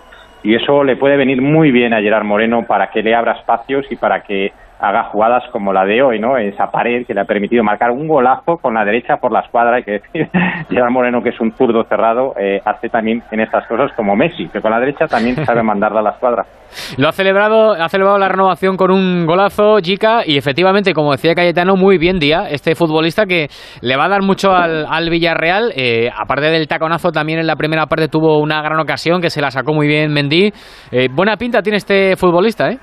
[0.44, 3.86] y eso le puede venir muy bien a Gerard Moreno para que le abra espacios
[3.90, 4.52] y para que
[4.84, 6.38] haga jugadas como la de hoy, ¿no?
[6.38, 9.78] Esa pared que le ha permitido marcar un golazo con la derecha por la escuadra,
[9.78, 10.30] hay que decir,
[10.70, 14.50] Gerard Moreno, que es un zurdo cerrado, eh, hace también en estas cosas como Messi,
[14.50, 16.44] que con la derecha también sabe mandarla a la escuadra.
[16.98, 21.34] Lo ha celebrado, ha celebrado la renovación con un golazo, Jica, y efectivamente, como decía
[21.34, 23.48] Cayetano, muy bien día, este futbolista que
[23.82, 27.56] le va a dar mucho al, al Villarreal, eh, aparte del taconazo, también en la
[27.56, 30.52] primera parte tuvo una gran ocasión que se la sacó muy bien Mendy.
[30.92, 32.80] Eh, buena pinta tiene este futbolista, ¿eh?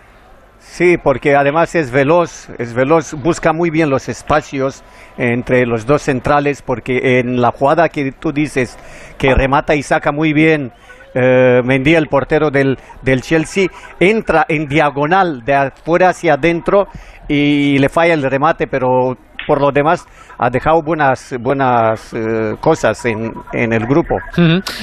[0.61, 4.85] Sí, porque además es veloz, es veloz, busca muy bien los espacios
[5.17, 8.79] entre los dos centrales, porque en la jugada que tú dices
[9.19, 10.71] que remata y saca muy bien
[11.15, 13.69] eh, el portero del, del Chelsea,
[13.99, 16.87] entra en diagonal de afuera hacia adentro
[17.27, 19.17] y le falla el remate, pero
[19.51, 20.07] por lo demás
[20.39, 24.15] ha dejado buenas, buenas eh, cosas en, en, el grupo.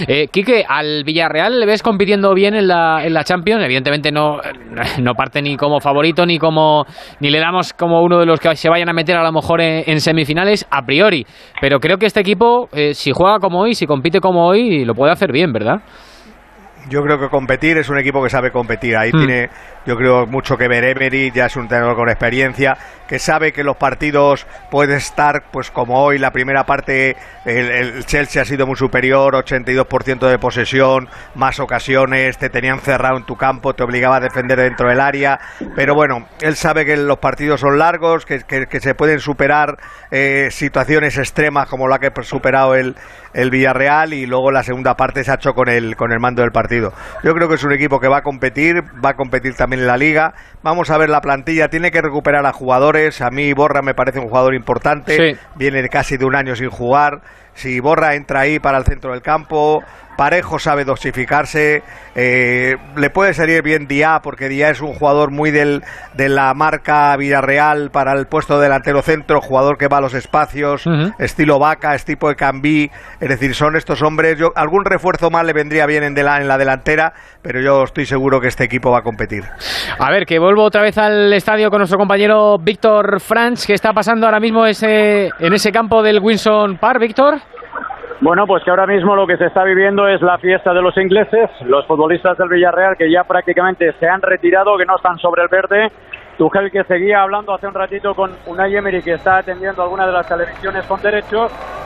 [0.05, 3.63] eh, Quique, al Villarreal le ves compitiendo bien en la, en la Champions.
[3.63, 4.41] Evidentemente no,
[5.01, 6.83] no parte ni como favorito ni como
[7.21, 9.61] ni le damos como uno de los que se vayan a meter a lo mejor
[9.61, 11.25] en, semifinales a priori.
[11.61, 14.95] Pero creo que este equipo, eh, si juega como hoy, si compite como hoy, lo
[14.95, 15.77] puede hacer bien, ¿verdad?
[16.89, 18.97] Yo creo que competir es un equipo que sabe competir.
[18.97, 19.17] Ahí hmm.
[19.17, 19.49] tiene,
[19.87, 23.63] yo creo, mucho que ver Emery, ya es un tenor con experiencia, que sabe que
[23.63, 28.75] los partidos pueden estar, pues como hoy, la primera parte, el, Chelsea ha sido muy
[28.75, 34.19] superior, 82% de posesión, más ocasiones, te tenían cerrado en tu campo, te obligaba a
[34.19, 35.39] defender dentro del área.
[35.75, 39.77] Pero bueno, él sabe que los partidos son largos, que, que, se pueden superar
[40.11, 42.95] eh, situaciones extremas como la que ha superado el,
[43.33, 46.41] el Villarreal y luego la segunda parte se ha hecho con el, con el mando
[46.41, 46.91] del partido.
[47.23, 49.87] Yo creo que es un equipo que va a competir, va a competir también en
[49.87, 50.33] la liga.
[50.63, 53.21] Vamos a ver la plantilla, tiene que recuperar a jugadores.
[53.21, 57.21] A mí Borra me parece un jugador importante, viene casi de un año sin jugar.
[57.53, 59.81] Si Borra entra ahí para el centro del campo,
[60.17, 61.83] Parejo sabe dosificarse,
[62.15, 65.83] eh, le puede salir bien Díaz porque Díaz es un jugador muy del,
[66.15, 70.15] de la marca Villarreal para el puesto de delantero centro, jugador que va a los
[70.15, 70.85] espacios,
[71.19, 75.45] estilo vaca, es tipo de Cambí, es decir, son estos hombres, yo, algún refuerzo más
[75.45, 78.99] le vendría bien en, en la delantera, pero yo estoy seguro que este equipo va
[78.99, 79.43] a competir.
[79.99, 83.93] A ver, que vuelvo otra vez al estadio con nuestro compañero Víctor Franz, que está
[83.93, 87.35] pasando ahora mismo ese, en ese campo del Winson Park, Víctor.
[88.19, 90.97] Bueno, pues que ahora mismo lo que se está viviendo es la fiesta de los
[90.97, 95.43] ingleses, los futbolistas del Villarreal que ya prácticamente se han retirado, que no están sobre
[95.43, 95.91] el verde.
[96.35, 100.13] Tuchel que seguía hablando hace un ratito con Unai Emery que está atendiendo alguna de
[100.13, 101.45] las televisiones con derecho.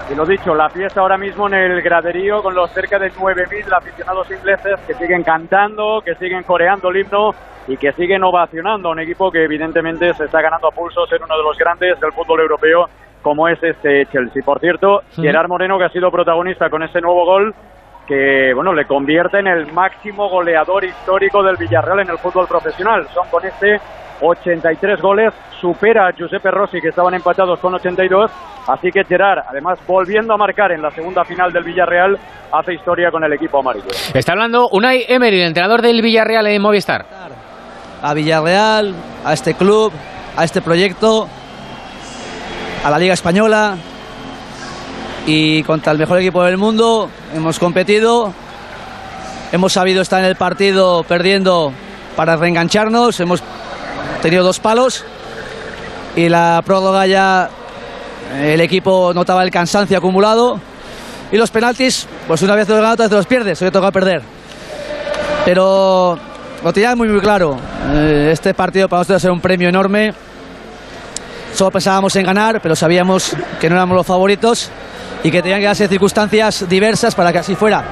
[0.09, 3.77] Y lo dicho, la fiesta ahora mismo en el graderío con los cerca de 9.000
[3.77, 7.31] aficionados ingleses que siguen cantando, que siguen coreando el himno
[7.67, 11.23] y que siguen ovacionando a un equipo que evidentemente se está ganando a pulsos en
[11.23, 12.87] uno de los grandes del fútbol europeo
[13.21, 14.43] como es este Chelsea.
[14.43, 17.53] Por cierto, Gerard Moreno, que ha sido protagonista con ese nuevo gol,
[18.07, 23.07] que bueno le convierte en el máximo goleador histórico del Villarreal en el fútbol profesional.
[23.13, 23.79] Son con este
[24.21, 28.31] 83 goles, supera a Giuseppe Rossi, que estaban empatados con 82.
[28.67, 32.17] Así que Gerard, además volviendo a marcar en la segunda final del Villarreal,
[32.51, 33.89] hace historia con el equipo amarillo.
[34.13, 37.05] Está hablando Unai Emery, el entrenador del Villarreal en Movistar.
[38.01, 38.93] A Villarreal,
[39.25, 39.91] a este club,
[40.37, 41.27] a este proyecto
[42.83, 43.77] a la Liga Española.
[45.25, 48.33] Y contra el mejor equipo del mundo hemos competido,
[49.51, 51.71] hemos sabido estar en el partido perdiendo
[52.15, 53.43] para reengancharnos, hemos
[54.21, 55.05] tenido dos palos.
[56.15, 57.49] Y la prórroga ya
[58.41, 60.59] el equipo notaba el cansancio acumulado.
[61.31, 64.21] Y los penaltis, pues una vez los ganas, otra vez los pierdes, hoy toca perder.
[65.45, 66.17] Pero
[66.63, 67.57] lo tenía muy muy claro,
[67.93, 70.13] eh, este partido para nosotros va a ser un premio enorme
[71.53, 74.69] Solo pensábamos en ganar, pero sabíamos que no éramos los favoritos
[75.23, 77.83] y que tenían que darse circunstancias diversas para que así fuera.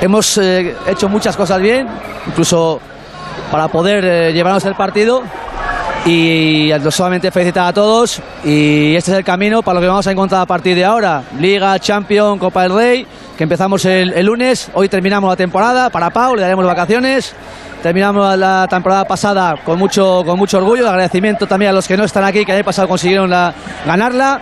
[0.00, 1.86] Hemos eh, hecho muchas cosas bien,
[2.26, 2.80] incluso
[3.50, 5.22] para poder eh, llevarnos el partido
[6.06, 10.12] y solamente felicitar a todos y este es el camino para lo que vamos a
[10.12, 11.22] encontrar a partir de ahora.
[11.38, 16.10] Liga, Champion, Copa del Rey, que empezamos el, el lunes, hoy terminamos la temporada, para
[16.10, 17.34] Pau le daremos vacaciones
[17.82, 22.04] Terminamos la temporada pasada con mucho, con mucho orgullo, agradecimiento también a los que no
[22.04, 23.54] están aquí, que el año pasado consiguieron la,
[23.86, 24.40] ganarla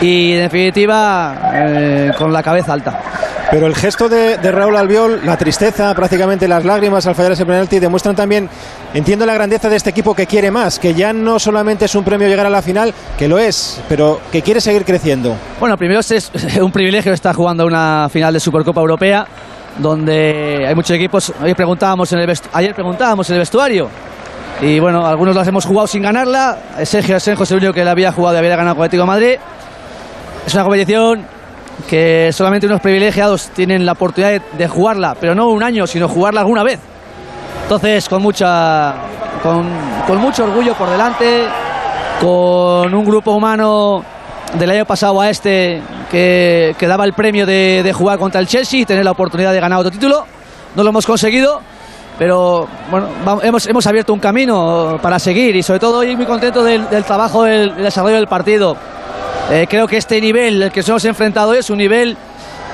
[0.00, 3.00] y en definitiva eh, con la cabeza alta.
[3.50, 7.80] Pero el gesto de, Raúl Albiol, la tristeza, prácticamente las lágrimas al fallar ese penalti,
[7.80, 8.48] demuestran también,
[8.94, 12.04] entiendo la grandeza de este equipo que quiere más, que ya no solamente es un
[12.04, 15.36] premio llegar a la final, que lo es, pero que quiere seguir creciendo.
[15.60, 16.30] Bueno, primero es
[16.62, 19.26] un privilegio estar jugando una final de Supercopa Europea
[19.78, 21.32] donde hay muchos equipos.
[21.40, 23.88] Ayer preguntábamos en el, ayer preguntábamos en el vestuario.
[24.60, 26.58] Y bueno, algunos las hemos jugado sin ganarla.
[26.84, 29.06] Sergio Asenjo es el único que la había jugado y había ganado con Atlético de
[29.06, 29.34] Madrid.
[30.46, 31.26] Es una competición
[31.88, 36.40] que solamente unos privilegiados tienen la oportunidad de, jugarla, pero no un año, sino jugarla
[36.40, 36.78] alguna vez.
[37.64, 38.94] Entonces, con mucha
[39.42, 41.46] con mucho orgullo por delante,
[42.20, 44.04] con un grupo humano
[44.58, 48.84] del año pasado a este que, daba el premio de, jugar contra el Chelsea y
[48.84, 50.26] tener la oportunidad de ganar otro título.
[50.74, 51.60] No lo hemos conseguido,
[52.18, 53.08] pero bueno,
[53.42, 57.44] hemos, hemos abierto un camino para seguir y sobre todo hoy muy contento del, trabajo,
[57.44, 58.76] del, desarrollo del partido.
[59.50, 62.16] Eh, creo que este nivel el que nos hemos enfrentado es un nivel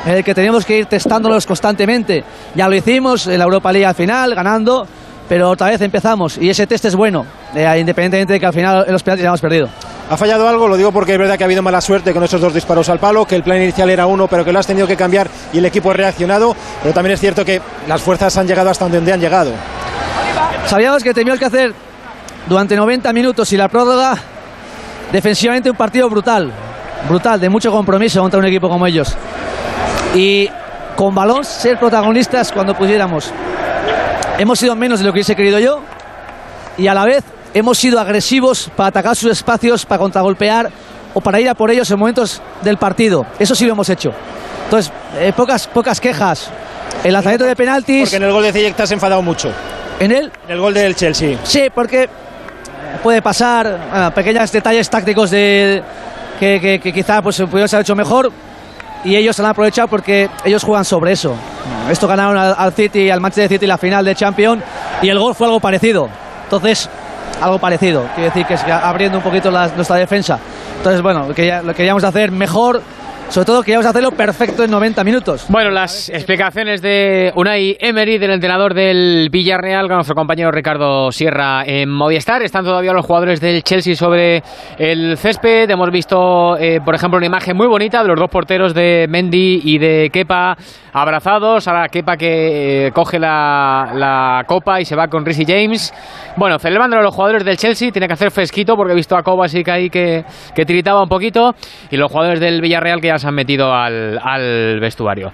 [0.05, 2.25] en el que tenemos que ir testándolos constantemente.
[2.55, 4.87] Ya lo hicimos en la Europa League al final, ganando,
[5.29, 8.85] pero otra vez empezamos y ese test es bueno, eh, independientemente de que al final
[8.87, 9.69] en los penaltis hayamos perdido.
[10.11, 10.69] ¿Ha fallado algo?
[10.69, 12.99] Lo digo porque es verdad que ha habido mala suerte con esos dos disparos al
[12.99, 15.59] palo, que el plan inicial era uno, pero que lo has tenido que cambiar y
[15.59, 16.57] el equipo ha reaccionado.
[16.83, 19.53] Pero también es cierto que las fuerzas han llegado hasta donde han llegado.
[20.65, 21.75] Sabíamos que teníamos que hacer
[22.49, 24.17] durante 90 minutos y la prórroga
[25.13, 26.53] defensivamente un partido brutal,
[27.07, 29.15] brutal, de mucho compromiso contra un equipo como ellos.
[30.15, 30.49] Y
[30.97, 33.31] con balón ser protagonistas cuando pudiéramos.
[34.39, 35.83] Hemos sido menos de lo que hubiese querido yo
[36.79, 37.25] y a la vez
[37.59, 40.71] hemos sido agresivos para atacar sus espacios, para contragolpear
[41.15, 43.27] o para ir a por ellos en momentos del partido.
[43.39, 44.11] Eso sí lo hemos hecho.
[44.65, 46.51] Entonces, eh, pocas, pocas quejas.
[47.03, 48.03] El lanzamiento de penaltis.
[48.03, 49.51] Porque en el gol de Ziyech te has enfadado mucho.
[49.99, 50.31] ¿En él?
[50.47, 51.39] En el gol del Chelsea.
[51.43, 52.09] Sí, porque
[53.03, 55.83] puede pasar bueno, pequeños detalles tácticos de
[56.39, 58.31] que, que, que quizá pues, pudiese haber hecho mejor
[59.05, 61.35] y ellos se han aprovechado porque ellos juegan sobre eso.
[61.91, 64.63] Esto ganaron al, al City, al Manchester City la final de Champions
[65.03, 66.09] y el gol fue algo parecido.
[66.45, 66.89] Entonces,
[67.41, 68.05] algo parecido.
[68.15, 70.39] Quiere decir que es abriendo un poquito la- nuestra defensa.
[70.77, 72.81] Entonces, bueno, lo que, lo que queríamos hacer mejor,
[73.29, 75.47] sobre todo queríamos hacerlo perfecto en 90 minutos.
[75.51, 81.63] Bueno, las explicaciones de Unai Emery, del entrenador del Villarreal, con nuestro compañero Ricardo Sierra
[81.67, 82.43] en Movistar.
[82.43, 84.43] Están todavía los jugadores del Chelsea sobre
[84.79, 85.69] el césped.
[85.71, 89.61] Hemos visto, eh, por ejemplo, una imagen muy bonita de los dos porteros de Mendy
[89.63, 90.57] y de Kepa
[90.93, 91.69] abrazados.
[91.69, 95.93] Ahora Kepa que eh, coge la, la copa y se va con Risi James.
[96.37, 97.91] Bueno, celebrándolo los jugadores del Chelsea.
[97.91, 101.55] Tiene que hacer fresquito porque he visto a Kovacic ahí que, que tiritaba un poquito.
[101.91, 105.29] Y los jugadores del Villarreal que ya se han metido al, al vestuario.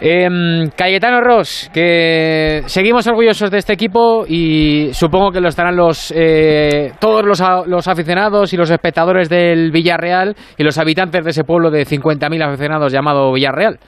[0.00, 6.12] Em, Cayetano Ross, que seguimos orgullosos de este equipo y supongo que lo estarán los
[6.16, 11.44] eh, todos los, los aficionados y los espectadores del Villarreal y los habitantes de ese
[11.44, 13.78] pueblo de 50.000 aficionados llamado Villarreal.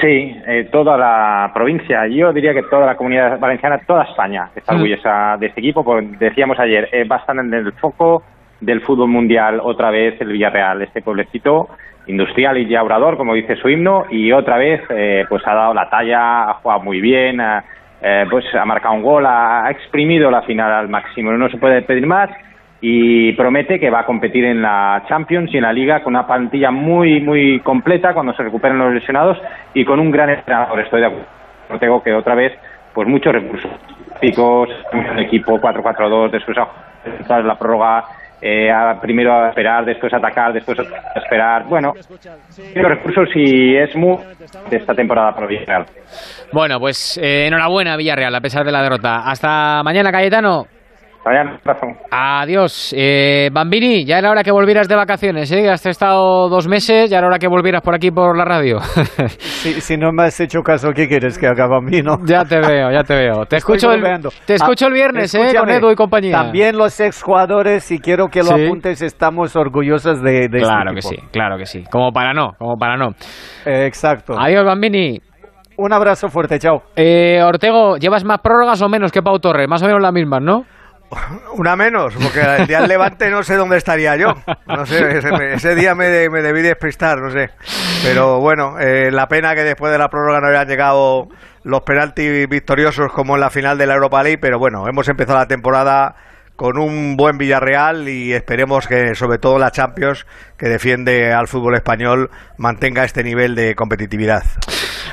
[0.00, 4.74] Sí, eh, toda la provincia, yo diría que toda la comunidad valenciana, toda España está
[4.74, 4.76] Mm.
[4.76, 8.22] orgullosa de este equipo, porque decíamos ayer, eh, va a estar en el foco
[8.60, 11.68] del fútbol mundial otra vez el Villarreal, este pueblecito
[12.06, 15.74] industrial y ya obrador, como dice su himno, y otra vez eh, pues ha dado
[15.74, 17.64] la talla, ha jugado muy bien, ha,
[18.00, 21.82] eh, pues ha marcado un gol, ha, exprimido la final al máximo, no se puede
[21.82, 22.30] pedir más
[22.80, 26.26] y promete que va a competir en la Champions y en la Liga con una
[26.26, 29.38] plantilla muy muy completa cuando se recuperen los lesionados
[29.72, 30.78] y con un gran entrenador.
[30.80, 31.26] Estoy de acuerdo.
[31.70, 32.52] Ortego que otra vez
[32.92, 33.70] pues muchos recursos
[34.20, 36.56] picos, un equipo 4-4-2, después
[37.44, 38.04] la prórroga,
[38.40, 41.64] eh, a- primero a esperar, después a atacar, después a esperar.
[41.64, 41.92] Bueno,
[42.74, 44.16] los recursos y es muy
[44.70, 45.84] de esta temporada provincial.
[46.52, 49.22] Bueno, pues eh, enhorabuena Villarreal a pesar de la derrota.
[49.28, 50.66] Hasta mañana, Cayetano.
[51.64, 51.96] Razón.
[52.10, 52.94] Adiós.
[52.96, 55.68] Eh, Bambini, ya era hora que volvieras de vacaciones, ¿eh?
[55.68, 58.78] Has estado dos meses, ya era hora que volvieras por aquí por la radio.
[59.66, 62.18] Si, si no me has hecho caso, ¿qué quieres que haga Bambino?
[62.24, 63.44] ya te veo, ya te veo.
[63.46, 64.02] Te Estoy escucho el,
[64.46, 65.52] te escucho Ah, el viernes, ¿eh?
[65.58, 66.30] Con Edu y compañía.
[66.32, 68.64] También los exjugadores, y quiero que lo Sí.
[68.64, 71.82] apuntes, estamos orgullosos de, de Claro que este sí, claro que sí.
[71.90, 73.08] Como para no, como para no.
[73.64, 74.34] Eh, exacto.
[74.38, 75.18] Adiós, Bambini.
[75.78, 76.82] Un abrazo fuerte, chao.
[76.94, 79.68] Eh, Ortego, ¿llevas más prórrogas o menos que Pau Torres?
[79.68, 80.64] Más o menos las mismas, ¿no?
[81.54, 84.34] Una menos, porque el día del Levante no sé dónde estaría yo.
[84.66, 87.50] No sé, ese, ese día me, me debí despistar, no sé.
[88.02, 91.28] Pero bueno, eh, la pena que después de la prórroga no hayan llegado
[91.64, 95.38] los penaltis victoriosos como en la final de la Europa League, pero bueno, hemos empezado
[95.38, 96.14] la temporada
[96.56, 101.74] con un buen Villarreal y esperemos que sobre todo la Champions, que defiende al fútbol
[101.74, 104.42] español, mantenga este nivel de competitividad.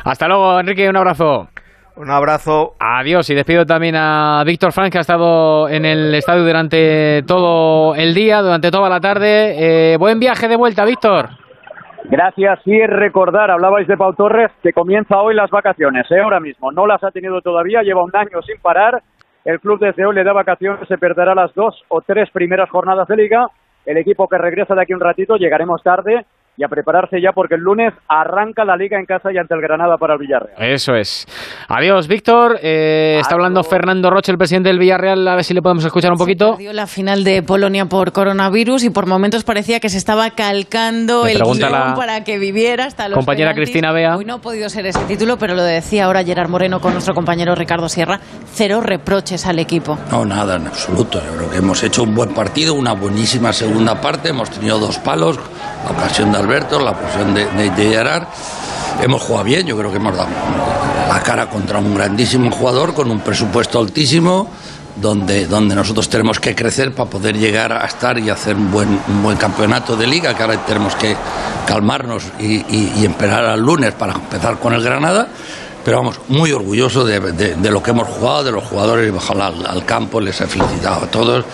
[0.06, 1.50] Hasta luego, Enrique, un abrazo.
[1.96, 2.74] Un abrazo.
[2.80, 7.94] Adiós y despido también a Víctor Frank que ha estado en el estadio durante todo
[7.94, 9.94] el día, durante toda la tarde.
[9.94, 11.30] Eh, buen viaje de vuelta, Víctor.
[12.06, 12.60] Gracias.
[12.66, 16.20] Es recordar, hablabais de Pau Torres, que comienza hoy las vacaciones, ¿eh?
[16.20, 16.72] ahora mismo.
[16.72, 19.02] No las ha tenido todavía, lleva un año sin parar.
[19.46, 23.08] El club desde hoy le da vacaciones, se perderá las dos o tres primeras jornadas
[23.08, 23.48] de liga.
[23.86, 27.56] El equipo que regresa de aquí un ratito, llegaremos tarde y a prepararse ya porque
[27.56, 30.56] el lunes arranca la liga en casa y ante el Granada para el Villarreal.
[30.58, 31.26] Eso es.
[31.68, 32.60] Adiós, Víctor.
[32.62, 35.28] Eh, está hablando Fernando Roche, el presidente del Villarreal.
[35.28, 36.52] A ver si le podemos escuchar un poquito.
[36.52, 41.24] Perdió la final de Polonia por coronavirus y por momentos parecía que se estaba calcando
[41.24, 43.72] Me el guion la para que viviera hasta los compañera penaltis.
[43.72, 44.18] Cristina Bea.
[44.18, 47.14] Hoy no ha podido ser ese título, pero lo decía ahora Gerard Moreno con nuestro
[47.14, 48.20] compañero Ricardo Sierra.
[48.54, 49.98] Cero reproches al equipo.
[50.12, 51.20] No, nada, en absoluto.
[51.26, 54.30] Yo creo que hemos hecho un buen partido, una buenísima segunda parte.
[54.30, 55.40] Hemos tenido dos palos,
[55.84, 58.28] la ocasión de Alberto, la ocasión de, de.
[59.02, 60.30] Hemos jugado bien, yo creo que hemos dado
[61.10, 64.50] la cara contra un grandísimo jugador con un presupuesto altísimo.
[64.96, 69.00] Donde, donde nosotros tenemos que crecer para poder llegar a estar y hacer un buen,
[69.24, 71.18] buen campeonato de liga, que ahora tenemos que
[71.66, 75.30] calmarnos y, y, al lunes para empezar con el Granada
[75.84, 79.66] pero vamos, muy orgulloso de, de, lo que hemos jugado, de los jugadores, ojalá al,
[79.66, 81.46] al, campo les he felicitado a todos.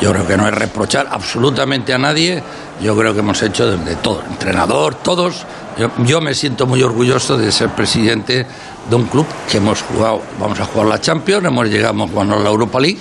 [0.00, 2.42] Yo creo que no es reprochar absolutamente a nadie,
[2.82, 5.46] yo creo que hemos hecho de, de todo, entrenador, todos.
[5.78, 8.46] Yo, yo, me siento muy orgulloso de ser presidente
[8.88, 12.48] de un club que hemos jugado, vamos a jugar la Champions, hemos llegado a la
[12.48, 12.98] Europa League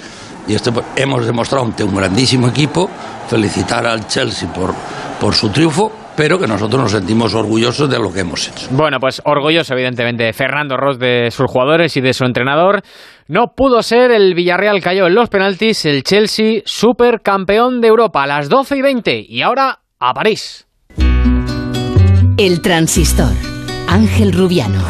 [0.48, 2.90] y este, pues, hemos demostrado ante un grandísimo equipo,
[3.30, 4.74] felicitar al Chelsea por,
[5.20, 8.68] por su triunfo, pero que nosotros nos sentimos orgullosos de lo que hemos hecho.
[8.72, 12.82] Bueno, pues orgulloso, evidentemente, de Fernando Ross, de sus jugadores y de su entrenador.
[13.30, 18.28] No pudo ser, el Villarreal cayó en los penaltis, el Chelsea, supercampeón de Europa, a
[18.28, 20.68] las 12 y 20, y ahora a París.
[22.36, 23.32] El transistor.
[23.88, 24.84] Ángel Rubiano.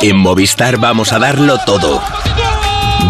[0.00, 2.00] En Movistar vamos a darlo todo.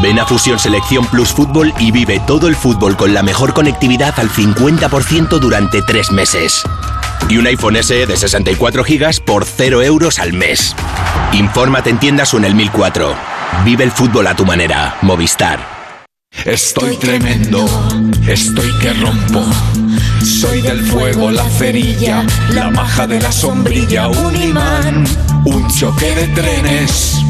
[0.03, 4.15] Ven a Fusión Selección Plus Fútbol y vive todo el fútbol con la mejor conectividad
[4.19, 6.63] al 50% durante tres meses.
[7.29, 10.75] Y un iPhone SE de 64 GB por 0 euros al mes.
[11.33, 13.15] Infórmate en tiendas o en el 1004.
[13.65, 14.97] Vive el fútbol a tu manera.
[15.03, 15.75] Movistar.
[16.45, 17.65] Estoy tremendo,
[18.27, 19.47] estoy que rompo.
[20.23, 25.05] Soy del fuego, la cerilla, la maja de la sombrilla, un imán,
[25.47, 27.24] un choque de trenes.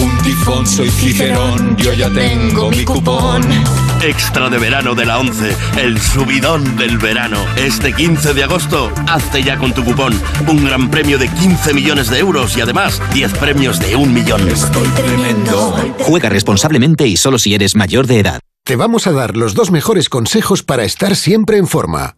[0.00, 3.42] Un tifón, soy Cicerón, yo ya tengo mi cupón.
[4.02, 7.38] Extra de verano de la 11, el subidón del verano.
[7.56, 10.14] Este 15 de agosto, hazte ya con tu cupón.
[10.46, 14.48] Un gran premio de 15 millones de euros y además 10 premios de un millón.
[14.48, 15.74] Estoy tremendo.
[16.00, 18.40] Juega responsablemente y solo si eres mayor de edad.
[18.64, 22.17] Te vamos a dar los dos mejores consejos para estar siempre en forma.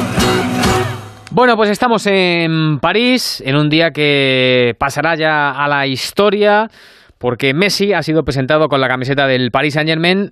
[1.33, 6.67] Bueno, pues estamos en París, en un día que pasará ya a la historia,
[7.17, 10.31] porque Messi ha sido presentado con la camiseta del Paris Saint Germain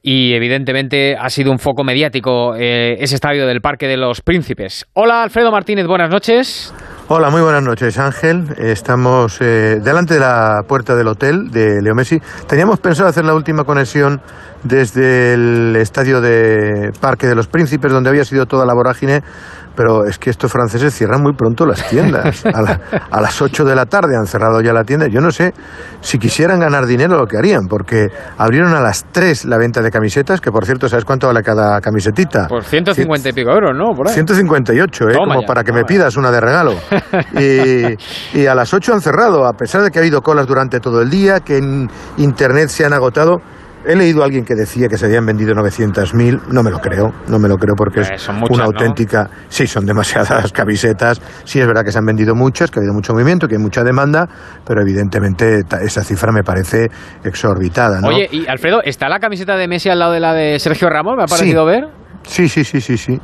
[0.00, 4.86] y evidentemente ha sido un foco mediático eh, ese estadio del Parque de los Príncipes.
[4.92, 6.72] Hola Alfredo Martínez, buenas noches.
[7.08, 8.44] Hola, muy buenas noches Ángel.
[8.58, 12.20] Estamos eh, delante de la puerta del hotel de Leo Messi.
[12.46, 14.20] Teníamos pensado hacer la última conexión
[14.62, 19.22] desde el estadio de Parque de los Príncipes, donde había sido toda la vorágine
[19.78, 22.44] pero es que estos franceses cierran muy pronto las tiendas.
[23.10, 25.06] A, las 8 de la tarde han cerrado ya la tienda.
[25.06, 25.54] Yo no sé
[26.00, 29.92] si quisieran ganar dinero lo que harían, porque abrieron a las 3 la venta de
[29.92, 32.48] camisetas, que por cierto, ¿sabes cuánto vale cada camisetita?
[32.48, 33.94] Por 150 y pico euros, ¿no?
[33.94, 35.14] Por 158, ¿eh?
[35.14, 36.72] Como para que me pidas una de regalo.
[37.38, 40.80] Y, y a las 8 han cerrado, a pesar de que ha habido colas durante
[40.80, 43.40] todo el día, que en Internet se han agotado.
[43.90, 47.10] He leído a alguien que decía que se habían vendido 900.000, no me lo creo,
[47.26, 48.64] no me lo creo porque es muchas, una ¿no?
[48.66, 52.82] auténtica, sí, son demasiadas camisetas, sí es verdad que se han vendido muchas, que ha
[52.82, 54.28] habido mucho movimiento, que hay mucha demanda,
[54.66, 56.90] pero evidentemente esa cifra me parece
[57.24, 58.08] exorbitada, ¿no?
[58.08, 61.16] Oye, y Alfredo, ¿está la camiseta de Messi al lado de la de Sergio Ramos?
[61.16, 61.70] Me ha parecido Sí.
[61.70, 61.88] ver.
[62.24, 63.18] Sí, sí, sí, sí, sí.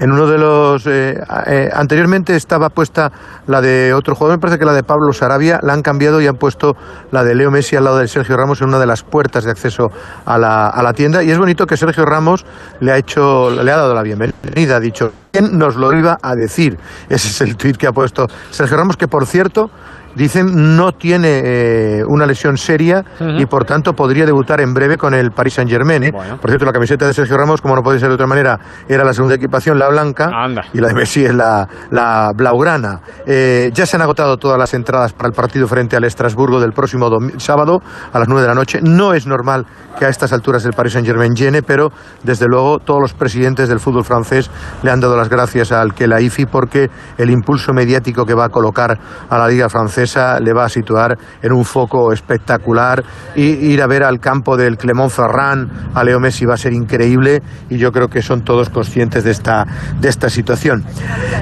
[0.00, 0.86] En uno de los...
[0.86, 3.10] eh, eh, anteriormente estaba puesta
[3.46, 6.26] la de otro jugador, me parece que la de Pablo Sarabia, la han cambiado y
[6.26, 6.76] han puesto
[7.10, 9.50] la de Leo Messi al lado de Sergio Ramos en una de las puertas de
[9.50, 9.90] acceso
[10.24, 11.22] a la, a la tienda.
[11.24, 12.46] Y es bonito que Sergio Ramos
[12.80, 16.34] le ha hecho, le ha dado la bienvenida, ha dicho, ¿quién nos lo iba a
[16.36, 16.78] decir?
[17.08, 19.70] Ese es el tuit que ha puesto Sergio Ramos, que por cierto...
[20.18, 25.14] Dicen no tiene eh, una lesión seria y por tanto podría debutar en breve con
[25.14, 26.02] el Paris Saint Germain.
[26.02, 26.12] ¿eh?
[26.12, 29.04] Por cierto, la camiseta de Sergio Ramos, como no puede ser de otra manera, era
[29.04, 30.28] la segunda equipación, la blanca,
[30.72, 33.00] y la de Messi es la, la blaugrana.
[33.26, 36.72] Eh, ya se han agotado todas las entradas para el partido frente al Estrasburgo del
[36.72, 37.80] próximo sábado
[38.12, 38.80] a las 9 de la noche.
[38.82, 39.66] No es normal
[40.00, 41.92] que a estas alturas el Paris Saint Germain llene, pero
[42.24, 44.50] desde luego todos los presidentes del fútbol francés
[44.82, 48.98] le han dado las gracias al Kelaifi porque el impulso mediático que va a colocar
[49.30, 53.02] a la liga francesa le va a situar en un foco espectacular
[53.36, 56.72] y ir a ver al campo del Clermont Ferrand a Leo Messi va a ser
[56.72, 59.66] increíble y yo creo que son todos conscientes de esta,
[60.00, 60.84] de esta situación.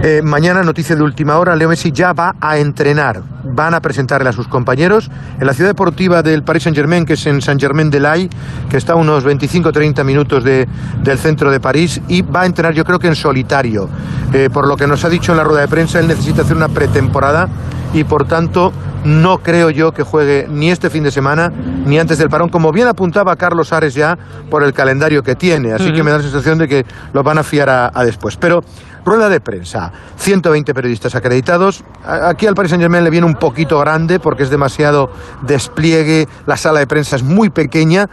[0.02, 3.22] Eh, mañana, noticia de última hora, Leo Messi ya va a entrenar.
[3.44, 7.26] Van a presentarle a sus compañeros en la ciudad deportiva del Paris Saint-Germain, que es
[7.26, 8.28] en Saint-Germain-de-Laye,
[8.68, 10.66] que está a unos 25-30 minutos de-
[11.02, 13.88] del centro de París, y va a entrenar yo creo que en solitario.
[14.32, 16.56] Eh, por lo que nos ha dicho en la rueda de prensa, él necesita hacer
[16.56, 17.48] una pretemporada
[17.96, 21.50] y por tanto no creo yo que juegue ni este fin de semana
[21.86, 24.18] ni antes del parón, como bien apuntaba Carlos Ares ya
[24.50, 25.72] por el calendario que tiene.
[25.72, 26.84] Así que me da la sensación de que
[27.14, 28.36] lo van a fiar a, a después.
[28.36, 28.62] Pero
[29.04, 31.84] rueda de prensa, 120 periodistas acreditados.
[32.04, 35.10] Aquí al Paris Saint Germain le viene un poquito grande porque es demasiado
[35.42, 38.10] despliegue, la sala de prensa es muy pequeña.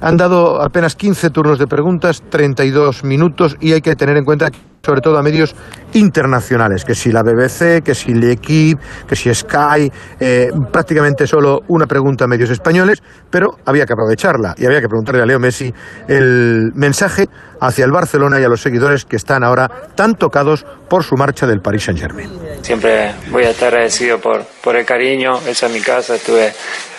[0.00, 4.50] Han dado apenas 15 turnos de preguntas, 32 minutos y hay que tener en cuenta
[4.86, 5.56] sobre todo a medios
[5.94, 9.90] internacionales, que si la BBC, que si l'Equipe, que si Sky,
[10.20, 14.86] eh, prácticamente solo una pregunta a medios españoles, pero había que aprovecharla y había que
[14.86, 15.74] preguntarle a Leo Messi
[16.06, 17.26] el mensaje
[17.60, 21.48] hacia el Barcelona y a los seguidores que están ahora tan tocados por su marcha
[21.48, 22.45] del Paris Saint Germain.
[22.66, 25.40] Siempre voy a estar agradecido por, por el cariño.
[25.46, 26.16] Esa es mi casa.
[26.16, 26.52] Estuve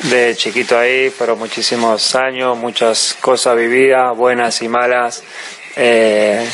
[0.04, 5.26] de chiquito ahí, pero muchísimos años, muchas cosas vividas, buenas y malas.
[5.76, 6.48] Eh,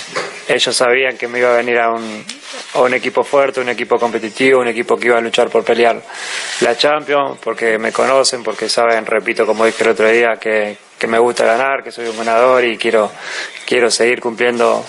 [0.47, 2.25] ellos sabían que me iba a venir a un,
[2.73, 6.01] a un equipo fuerte, un equipo competitivo, un equipo que iba a luchar por pelear
[6.61, 11.07] la Champions, porque me conocen, porque saben, repito, como dije el otro día, que, que
[11.07, 13.11] me gusta ganar, que soy un ganador y quiero,
[13.65, 14.85] quiero seguir cumpliendo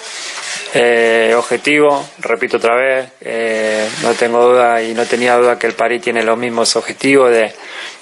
[0.73, 5.73] eh, objetivo, repito otra vez, eh, no tengo duda y no tenía duda que el
[5.73, 7.53] París tiene los mismos objetivos de,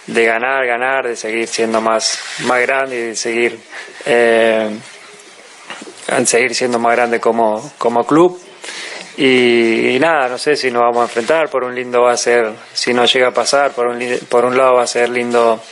[0.09, 3.59] de ganar, ganar, de seguir siendo más, más grande y de seguir,
[4.05, 4.69] eh,
[6.27, 8.39] seguir siendo más grande como, como club.
[9.17, 12.19] Y, y nada, no sé si nos vamos a enfrentar, por un lindo va a
[12.19, 13.99] ser, si no llega a pasar, por un,
[14.29, 15.63] por un lado va a ser lindo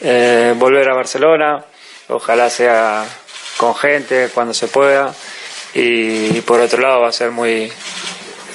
[0.00, 1.64] eh, volver a Barcelona,
[2.08, 3.04] ojalá sea
[3.56, 5.14] con gente cuando se pueda.
[5.74, 7.70] Y, por otro lado va a ser muy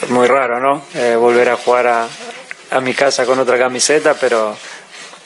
[0.09, 2.07] muy raro no Eh, volver a jugar a,
[2.71, 4.57] a mi casa con otra camiseta pero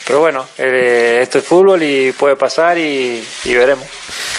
[0.06, 3.88] pero bueno eh, esto es fútbol y puede pasar y, y veremos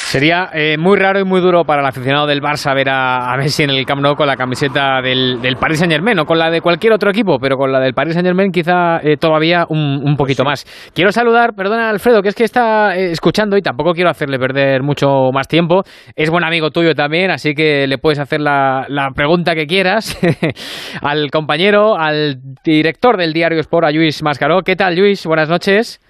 [0.09, 3.37] Sería eh, muy raro y muy duro para el aficionado del Barça ver a, a
[3.37, 6.39] Messi en el Camp Nou con la camiseta del, del Paris Saint Germain, o con
[6.39, 9.67] la de cualquier otro equipo, pero con la del Paris Saint Germain quizá eh, todavía
[9.69, 10.65] un, un poquito más.
[10.95, 14.83] Quiero saludar, perdona Alfredo, que es que está eh, escuchando y tampoco quiero hacerle perder
[14.83, 15.83] mucho más tiempo.
[16.17, 20.19] Es buen amigo tuyo también, así que le puedes hacer la, la pregunta que quieras
[21.03, 24.63] al compañero, al director del diario Sport, a Luis Mascaró.
[24.63, 25.27] ¿Qué tal, Luis?
[25.27, 26.01] Buenas noches.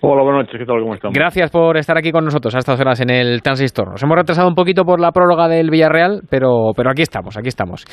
[0.00, 0.80] Hola, buenas noches, ¿qué tal?
[0.80, 1.12] ¿Cómo estamos?
[1.12, 3.90] Gracias por estar aquí con nosotros a estas horas en el Transistor.
[3.90, 7.48] Nos hemos retrasado un poquito por la próloga del Villarreal, pero, pero aquí estamos, aquí
[7.48, 7.84] estamos.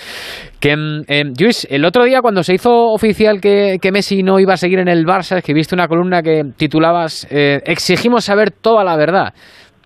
[0.61, 0.75] Que,
[1.07, 4.57] eh, Luis, el otro día cuando se hizo oficial que, que Messi no iba a
[4.57, 9.33] seguir en el Barça, escribiste una columna que titulabas eh, Exigimos saber toda la verdad.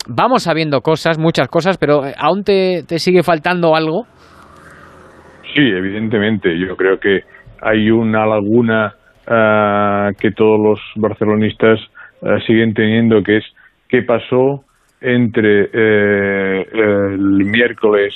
[0.10, 4.04] Vamos sabiendo cosas, muchas cosas, pero eh, ¿aún te, te sigue faltando algo?
[5.56, 6.50] Sí, evidentemente.
[6.60, 7.22] Yo creo que
[7.62, 8.94] hay una laguna
[9.26, 11.80] ah, que todos los barcelonistas
[12.24, 13.46] ah, siguen teniendo, que es
[13.88, 14.64] qué pasó
[15.02, 18.14] entre eh, el miércoles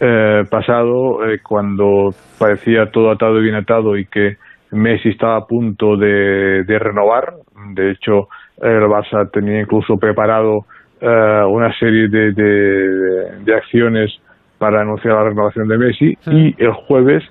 [0.00, 4.36] eh, pasado, eh, cuando parecía todo atado y bien atado y que
[4.72, 7.34] Messi estaba a punto de, de renovar.
[7.74, 8.28] De hecho,
[8.62, 10.64] el Barça tenía incluso preparado
[11.00, 14.10] eh, una serie de, de- de acciones
[14.58, 17.24] para anunciar la renovación de Messi y el jueves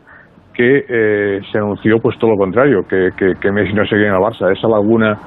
[0.53, 4.15] que eh, se anunció pues todo lo contrario, que, que, que Messi no seguía en
[4.15, 4.51] el Barça.
[4.51, 5.17] Esa laguna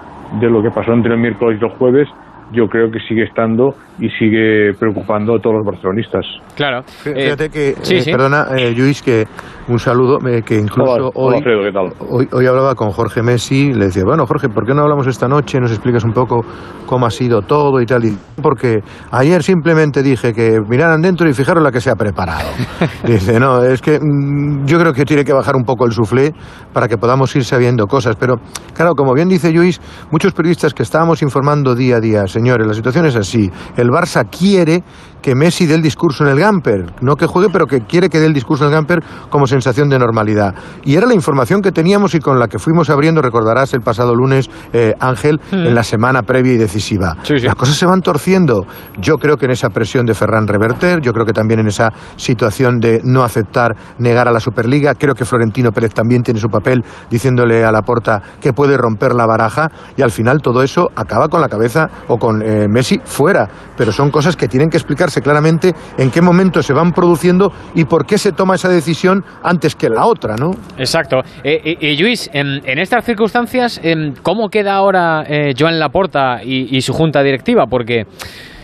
[0.41, 2.09] de lo que pasó entre el miércoles y el jueves
[2.53, 6.25] yo creo que sigue estando y sigue preocupando a todos los barcelonistas.
[6.57, 6.83] Claro.
[6.83, 8.11] Fíjate que, sí, eh, sí.
[8.11, 9.25] perdona, eh, Luis, que
[9.69, 12.09] un saludo, eh, que incluso Hola, hoy, hola, Alfredo, ¿qué tal?
[12.11, 15.29] hoy, hoy hablaba con Jorge Messi, le decía, bueno, Jorge, ¿por qué no hablamos esta
[15.29, 15.61] noche?
[15.61, 16.45] Nos explicas un poco
[16.87, 18.05] cómo ha sido todo y tal.
[18.05, 18.81] Y, porque
[19.11, 22.49] ayer simplemente dije que miraran dentro y fijaron la que se ha preparado.
[23.07, 26.33] Dice, no, es que mm, yo creo que tiene que bajar un poco el suflé
[26.73, 28.17] para que podamos ir sabiendo cosas.
[28.17, 28.37] Pero,
[28.75, 29.81] claro, como bien dice Luis,
[30.11, 33.49] muchos periodistas que estábamos informando día a día, señores, la situación es así.
[33.77, 34.83] El Barça quiere
[35.23, 36.93] que Messi dé el discurso en el Gamper.
[37.01, 39.89] No que juegue, pero que quiere que dé el discurso en el Gamper como sensación
[39.89, 40.55] de normalidad.
[40.85, 44.15] Y era la información que teníamos y con la que fuimos abriendo, recordarás, el pasado
[44.15, 45.67] lunes, eh, Ángel, Mm.
[45.69, 47.17] en la semana previa y decisiva.
[47.29, 48.67] Las cosas se van torciendo.
[49.01, 51.93] Yo creo que en esa presión de Ferran Reverter, yo creo que también en esa
[52.17, 56.49] situación de no aceptar negar a la Superliga, creo que Florentino Pérez también tiene su
[56.49, 60.89] papel diciéndole a la porta que puede romper la baraja y al final todo eso
[60.97, 63.49] acaba con la cabeza o con eh, Messi fuera.
[63.77, 67.85] Pero son cosas que tienen que explicarse claramente en qué momento se van produciendo y
[67.85, 70.53] por qué se toma esa decisión antes que la otra, ¿no?
[70.79, 71.21] Exacto.
[71.45, 76.43] Eh, y, y, Luis, en, en estas circunstancias, em, ¿cómo queda ahora eh, Joan Laporta
[76.43, 77.67] y, y su junta directiva?
[77.67, 78.05] Porque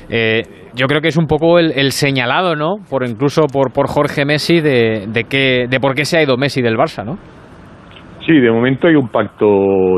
[0.09, 0.42] eh,
[0.74, 2.76] yo creo que es un poco el, el señalado, ¿no?
[2.88, 6.36] Por incluso por, por Jorge Messi de, de, que, de por qué se ha ido
[6.36, 7.18] Messi del Barça, ¿no?
[8.26, 9.46] Sí, de momento hay un pacto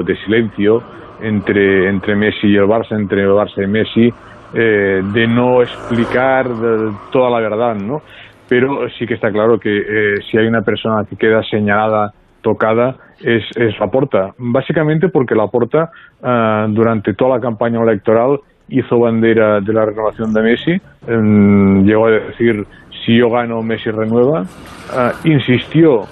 [0.07, 0.83] de silencio
[1.21, 4.11] entre, entre Messi y el Barça, entre el Barça y Messi,
[4.55, 8.03] eh, de no explicar eh, toda la verdad, ¿no?
[8.49, 12.97] Pero sí que está claro que eh, si hay una persona que queda señalada tocada
[13.21, 14.33] es, es Laporta.
[14.39, 15.91] Básicamente porque Laporta,
[16.23, 20.81] ah, durante toda la campaña electoral, hizo bandera de la renovación de Messi.
[21.07, 22.65] em, llegó a decir,
[23.05, 24.43] si yo gano, Messi renueva.
[24.93, 26.03] Ah, insistió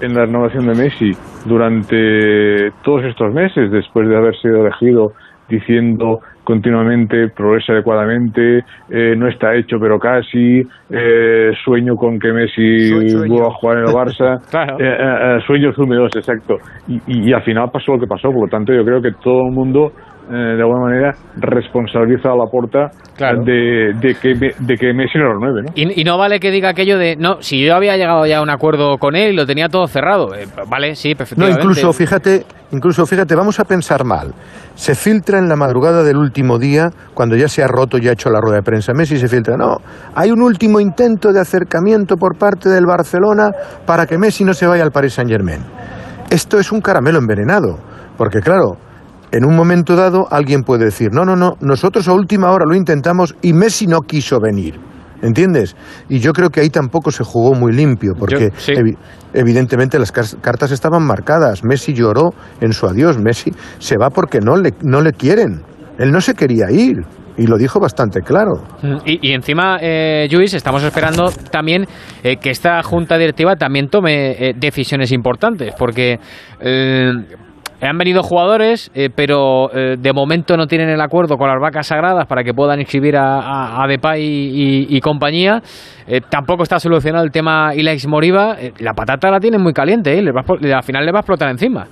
[0.00, 1.12] en la renovación de Messi
[1.44, 5.12] durante todos estos meses, después de haber sido elegido,
[5.48, 8.58] diciendo continuamente progresa adecuadamente,
[8.90, 12.90] eh, no está hecho pero casi, eh, sueño con que Messi
[13.28, 14.76] vuelva a jugar en el Barça, Claro.
[14.78, 16.58] eh, eh, eh, sueños húmedos, exacto.
[16.86, 19.12] Y, y- y al final pasó lo que pasó, por lo tanto yo creo que
[19.22, 19.92] todo el mundo
[20.30, 25.62] de alguna manera responsabiliza a la porta de, de, que, de que Messi no renueve,
[25.62, 25.72] ¿no?
[25.74, 28.42] Y, y no vale que diga aquello de, no, si yo había llegado ya a
[28.42, 30.34] un acuerdo con él y lo tenía todo cerrado.
[30.34, 31.60] Eh, vale, sí, No, perfectamente.
[31.60, 34.32] incluso fíjate, incluso fíjate, vamos a pensar mal.
[34.74, 38.12] Se filtra en la madrugada del último día, cuando ya se ha roto y ha
[38.12, 38.92] hecho la rueda de prensa.
[38.94, 39.56] Messi se filtra.
[39.56, 39.76] No,
[40.14, 43.50] hay un último intento de acercamiento por parte del Barcelona
[43.86, 45.60] para que Messi no se vaya al Paris Saint Germain.
[46.30, 47.78] Esto es un caramelo envenenado,
[48.16, 48.76] porque claro,
[49.36, 52.74] en un momento dado alguien puede decir, no, no, no, nosotros a última hora lo
[52.76, 54.78] intentamos y Messi no quiso venir.
[55.22, 55.74] ¿Entiendes?
[56.10, 58.72] Y yo creo que ahí tampoco se jugó muy limpio, porque Yo- sí.
[58.72, 58.96] evi-
[59.32, 61.64] evidentemente las car- cartas estaban marcadas.
[61.64, 63.16] Messi lloró en su adiós.
[63.18, 65.62] Messi se va porque no le, no le quieren.
[65.98, 66.96] Él no se quería ir.
[67.38, 68.62] Y lo dijo bastante claro.
[68.82, 71.86] Mm, Y, y encima, eh, Luis, estamos esperando también
[72.22, 76.18] eh, que esta junta directiva también tome eh, decisiones importantes, porque
[76.60, 77.12] eh,
[77.80, 81.88] han venido jugadores, eh, pero eh, de momento no tienen el acuerdo con las vacas
[81.88, 85.60] sagradas para que puedan inscribir a, a, a Depay y, compañía.
[86.06, 88.56] Eh, tampoco está solucionado el tema Ilaix Moriba.
[88.60, 90.20] Eh, la patata la tienen muy caliente.
[90.22, 91.84] Les va al final le va a explotar encima.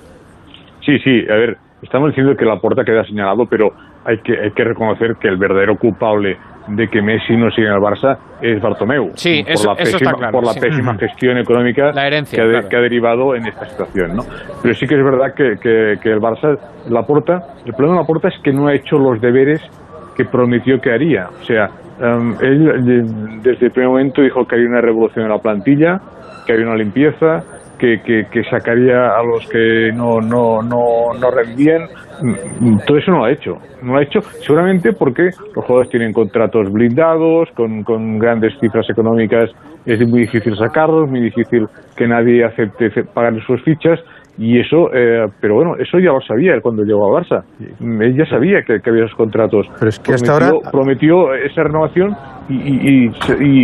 [0.85, 3.69] Sí, sí, a ver, estamos diciendo que la puerta queda señalado, pero
[4.05, 7.73] hay que, hay que reconocer que el verdadero culpable de que Messi no siga en
[7.75, 9.11] el Barça es Bartomeu.
[9.15, 10.59] Sí, por eso- la eso está pésima, claro, por la sí.
[10.61, 12.69] pésima gestión económica La herencia, que, ha claro.
[12.69, 14.15] que ha derivado en esta situación.
[14.15, 14.23] ¿no?
[14.61, 16.57] Pero sí que es verdad que, que, que el Barça,
[16.89, 19.61] la Porta, el problema de la Porta es que no ha hecho los deberes
[20.15, 21.27] que prometió que haría.
[21.41, 23.11] O sea, em, él eh,
[23.41, 25.99] desde el primer momento dijo que haría una revolución en la plantilla,
[26.45, 27.43] que haría una limpieza,
[28.03, 31.83] que, sacaría a los que no, no, no, no rendían.
[32.21, 33.57] Mm, Todo eso no lo ha hecho.
[33.81, 38.89] No lo ha hecho seguramente porque los jugadores tienen contratos blindados, con, con grandes cifras
[38.89, 39.49] económicas.
[39.85, 41.67] Es muy difícil sacarlos, muy difícil
[41.97, 43.99] que nadie acepte ce- pagar sus fichas.
[44.37, 47.43] Y eso, eh, pero bueno, eso ya lo sabía él cuando llegó al Barça.
[47.59, 49.67] Él ya sabía que, que había esos contratos.
[49.77, 52.15] Pero es que hasta ahora- prometió esa renovación
[52.49, 53.11] y, y,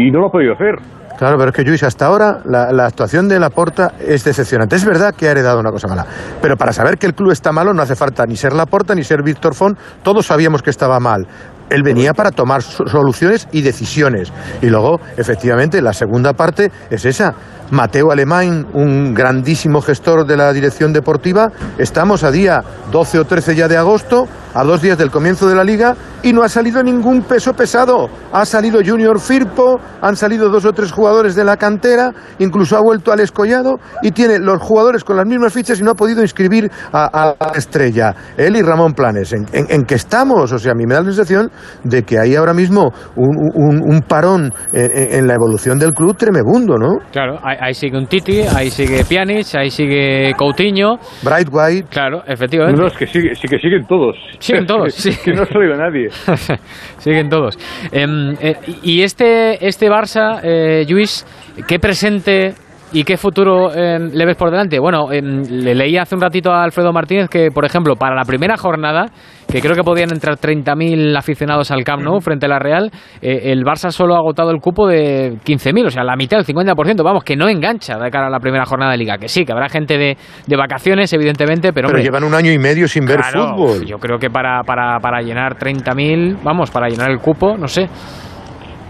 [0.07, 0.76] y no lo ha podido hacer.
[1.17, 4.78] Claro, pero es que Luis, hasta ahora la, la actuación de Laporta es decepcionante.
[4.78, 6.05] Es verdad que ha heredado una cosa mala,
[6.41, 9.03] pero para saber que el club está malo no hace falta ni ser Laporta ni
[9.03, 9.78] ser Víctor Font.
[10.01, 11.26] Todos sabíamos que estaba mal.
[11.70, 14.32] Él venía para tomar so- soluciones y decisiones.
[14.61, 17.34] Y luego, efectivamente, la segunda parte es esa.
[17.72, 23.55] Mateo Alemán, un grandísimo gestor de la dirección deportiva, estamos a día 12 o 13
[23.55, 26.83] ya de agosto, a dos días del comienzo de la liga, y no ha salido
[26.83, 28.09] ningún peso pesado.
[28.33, 32.81] Ha salido Junior Firpo, han salido dos o tres jugadores de la cantera, incluso ha
[32.81, 36.21] vuelto al escollado y tiene los jugadores con las mismas fichas y no ha podido
[36.21, 38.13] inscribir a, a la estrella.
[38.37, 39.33] Él y Ramón Planes.
[39.33, 40.51] ¿En, en, en qué estamos?
[40.51, 41.49] O sea, a mí me da la sensación
[41.83, 45.93] de que hay ahora mismo un, un- un parón en, en- en la evolución del
[45.93, 46.97] club tremebundo, ¿no?
[47.11, 50.97] Claro, ahí, ahí sigue un Titi, ahí sigue Pjanic, ahí sigue Coutinho.
[51.23, 51.87] Bright White.
[51.89, 52.79] Claro, efectivamente.
[52.81, 54.15] No, es que sigue, sí que siguen todos.
[54.39, 55.11] Siguen todos, sí.
[55.23, 56.09] que no ha salido nadie.
[56.99, 57.57] Siguen todos.
[57.91, 61.25] Em, eh, y este, este Barça, eh, Luis,
[61.67, 62.53] ¿qué presente
[62.91, 64.79] y qué futuro em, le ves por delante?
[64.79, 68.23] Bueno, em, le leí hace un ratito a Alfredo Martínez que, por ejemplo, para la
[68.23, 69.05] primera jornada,
[69.51, 73.51] que creo que podían entrar 30.000 aficionados al Camp Nou frente a la Real, eh,
[73.51, 77.03] el Barça solo ha agotado el cupo de 15.000, o sea, la mitad, el 50%,
[77.03, 79.17] vamos, que no engancha de cara a la primera jornada de Liga.
[79.17, 80.17] Que sí, que habrá gente de,
[80.47, 83.85] de vacaciones, evidentemente, pero, Pero hombre, llevan un año y medio sin ver Claro, fútbol.
[83.85, 87.87] Yo creo que para, para, para llenar 30.000, vamos, para llenar el cupo, no sé.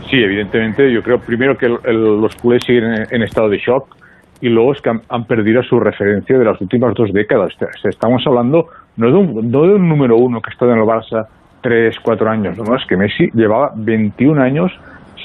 [0.09, 0.91] Sí, evidentemente.
[0.91, 3.95] Yo creo primero que el- los culés siguen en, estado de shock
[4.41, 7.53] y luego es que han, han perdido su referencia de las últimas dos décadas.
[7.83, 10.85] Estamos hablando no de un, no de un número uno que ha estado en el
[10.85, 11.27] Barça
[11.61, 12.57] tres, cuatro años.
[12.57, 14.71] No, es que Messi llevaba 21 años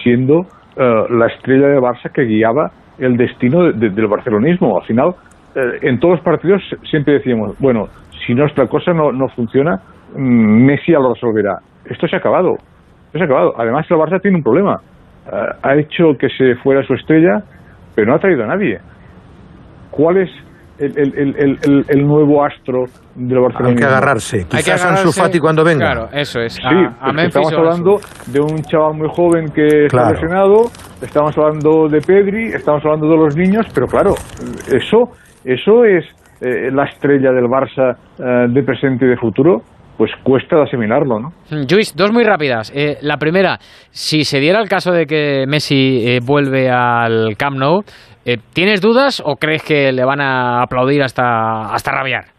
[0.02, 4.78] siendo eh, la estrella del Barça que guiaba el destino de- de- del barcelonismo.
[4.78, 5.14] Al final,
[5.54, 7.86] eh, en todos los partidos siempre decíamos, bueno,
[8.26, 9.76] si nuestra cosa no, no funciona,
[10.16, 11.58] mm, Messi ya lo resolverá.
[11.88, 12.56] Esto se ha acabado.
[13.14, 13.54] Ha acabado.
[13.56, 14.80] Además, el Barça tiene un problema.
[15.26, 15.30] Eh,
[15.62, 17.42] ha hecho que se fuera su estrella,
[17.94, 18.78] pero no ha traído a nadie.
[19.90, 20.30] ¿Cuál es
[20.78, 22.84] el, el- el- el- nuevo astro
[23.14, 23.68] del Barcelona?
[23.70, 24.46] Hay que agarrarse.
[24.48, 25.92] Quizás Ansu Fati cuando venga.
[25.92, 26.54] Claro, eso es.
[26.54, 30.64] Sí, A- a porque Memphis estamos hablando de un chaval muy joven que está lesionado,
[31.00, 34.14] estamos hablando de Pedri, estamos hablando de los niños, pero claro,
[34.72, 35.12] eso
[35.44, 36.04] ¿eso es
[36.40, 39.62] eh, la estrella del Barça eh, de presente y de futuro?
[39.96, 41.28] Pues cuesta asimilarlo, ¿no?
[41.50, 42.72] Mm, Luis, dos muy rápidas.
[42.74, 43.58] Eh, la primera,
[43.90, 47.82] si se diera el caso de que Messi vuelve al Camp Nou,
[48.52, 52.34] ¿tienes dudas o crees que le van a aplaudir hasta, hasta rabiar?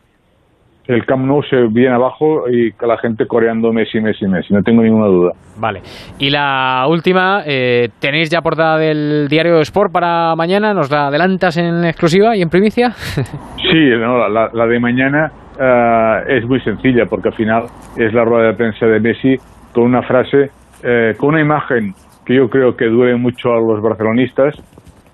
[0.87, 4.83] el Camp Nou se viene abajo y la gente coreando Messi, Messi, Messi, no tengo
[4.83, 5.31] ninguna duda.
[5.57, 5.81] Vale.
[6.19, 10.73] Y la última, eh, ¿tenéis ya portada del diario Sport para mañana?
[10.73, 12.91] ¿Nos la adelantas en exclusiva y en primicia?
[13.57, 17.63] sí, la, de mañana eh, es muy sencilla porque al final
[17.97, 19.35] es la rueda de prensa de Messi
[19.73, 20.49] con una frase,
[20.83, 21.93] eh, con una imagen
[22.25, 24.55] que yo creo que duele mucho a los barcelonistas,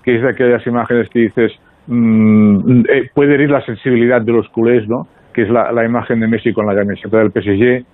[0.02, 1.52] que es de aquellas imágenes que dices,
[1.86, 2.82] mm,
[3.14, 5.06] puede herir la sensibilidad de los culés, ¿no?
[5.32, 7.84] que es la, imagen de Messi con la camiseta del PSG,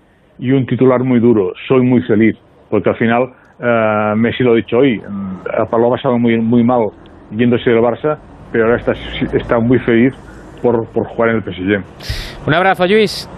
[0.40, 2.36] y un titular muy duro, soy muy feliz,
[2.70, 3.22] porque al final
[3.60, 5.00] uh, Messi lo ha dicho hoy,
[5.70, 6.86] Pablo ha pasado muy, muy mal
[7.30, 8.18] yéndose del Barça,
[8.50, 8.92] pero ahora está,
[9.36, 10.14] está muy feliz
[10.60, 12.46] por, por jugar en el PSG.
[12.46, 13.28] Un abrazo, Luis.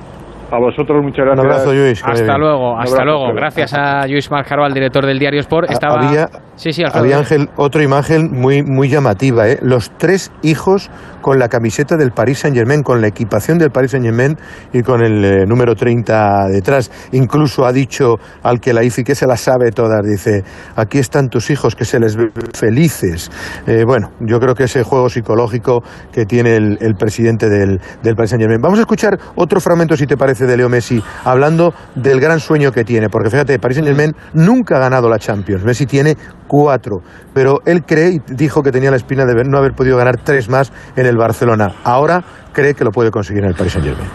[0.52, 1.44] A vosotros muchas gracias.
[1.44, 2.02] Un abrazo, Luis.
[2.04, 3.32] Hasta luego, hasta luego.
[3.34, 5.70] Gracias a Luis Marcaro, director del diario Sport.
[5.70, 6.00] Estaba...
[6.00, 9.48] Había, sí, sí, había Ángel, otra imagen muy, muy llamativa.
[9.48, 9.58] ¿eh?
[9.62, 10.90] Los tres hijos
[11.20, 14.36] con la camiseta del Paris Saint-Germain, con la equipación del Paris Saint-Germain
[14.72, 16.90] y con el eh, número 30 detrás.
[17.12, 20.42] Incluso ha dicho al que la IFI que se la sabe todas, dice,
[20.76, 23.30] aquí están tus hijos que se les ve felices.
[23.66, 25.82] Eh, bueno, yo creo que ese juego psicológico
[26.12, 28.60] que tiene el, el presidente del, del Paris Saint-Germain.
[28.60, 32.72] Vamos a escuchar otro fragmento, si te parece de Leo Messi, hablando del gran sueño
[32.72, 36.16] que tiene, porque fíjate, Paris Saint-Germain nunca ha ganado la Champions, Messi tiene
[36.46, 40.16] cuatro, pero él cree y dijo que tenía la espina de no haber podido ganar
[40.22, 41.76] tres más en el Barcelona.
[41.84, 42.22] Ahora
[42.52, 44.10] cree que lo puede conseguir en el Paris Saint-Germain.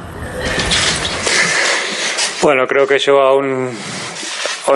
[2.41, 3.71] Bueno, creo que yo a un,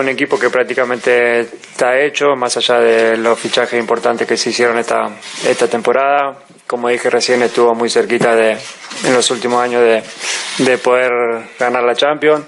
[0.08, 5.68] equipo que prácticamente está hecho, más allá de los fichajes importantes que se hicieron esta
[5.70, 6.36] temporada.
[6.70, 10.04] Como dije recién, estuvo muy cerquita de, en los últimos años de,
[10.58, 11.10] de poder
[11.58, 12.44] ganar la Champions.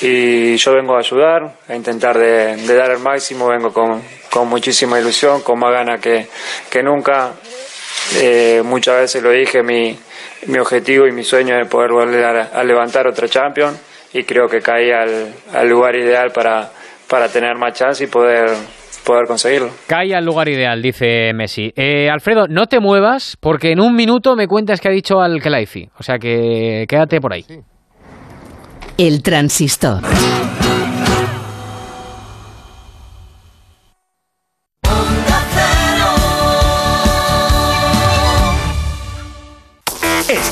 [0.00, 4.98] Y yo vengo a ayudar, a intentar de, dar el máximo, vengo con, con, muchísima
[4.98, 6.26] ilusión, con más ganas que,
[6.68, 7.34] que nunca.
[8.16, 9.96] Eh, muchas veces lo dije, mi,
[10.46, 13.78] mi objetivo y mi sueño es poder volver a, levantar otra Champions.
[14.12, 16.68] Y creo que caí al, al lugar ideal para,
[17.06, 18.50] para tener más chance y poder
[19.04, 19.70] poder conseguirlo.
[19.86, 21.72] Cae al lugar ideal, dice Messi.
[21.76, 25.40] Eh, Alfredo, no te muevas porque en un minuto me cuentas que ha dicho al
[25.40, 25.88] Kelaifi.
[25.98, 27.44] O sea que quédate por ahí.
[28.98, 30.00] El transistor.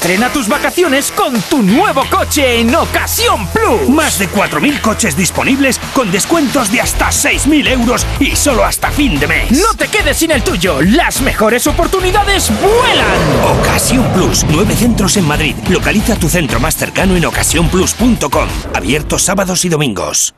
[0.01, 3.86] Estrena tus vacaciones con tu nuevo coche en Ocasión Plus.
[3.90, 9.20] Más de 4.000 coches disponibles con descuentos de hasta 6.000 euros y solo hasta fin
[9.20, 9.53] de mes.
[9.53, 10.80] No te quedes sin el tuyo.
[10.80, 13.61] Las mejores oportunidades vuelan.
[13.61, 14.46] Ocasión Plus.
[14.48, 15.55] Nueve centros en Madrid.
[15.68, 18.48] Localiza tu centro más cercano en ocasiónplus.com.
[18.72, 20.34] Abierto sábados y domingos.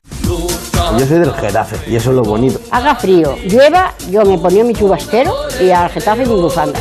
[0.98, 2.60] Yo soy del Getafe y eso es lo bonito.
[2.72, 6.80] Haga frío, llueva, yo me ponía mi chubastero y al Getafe mi bufanda.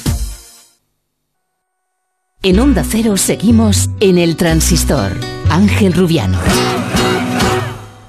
[2.43, 5.11] En Onda Cero seguimos en el transistor.
[5.51, 6.39] Ángel Rubiano.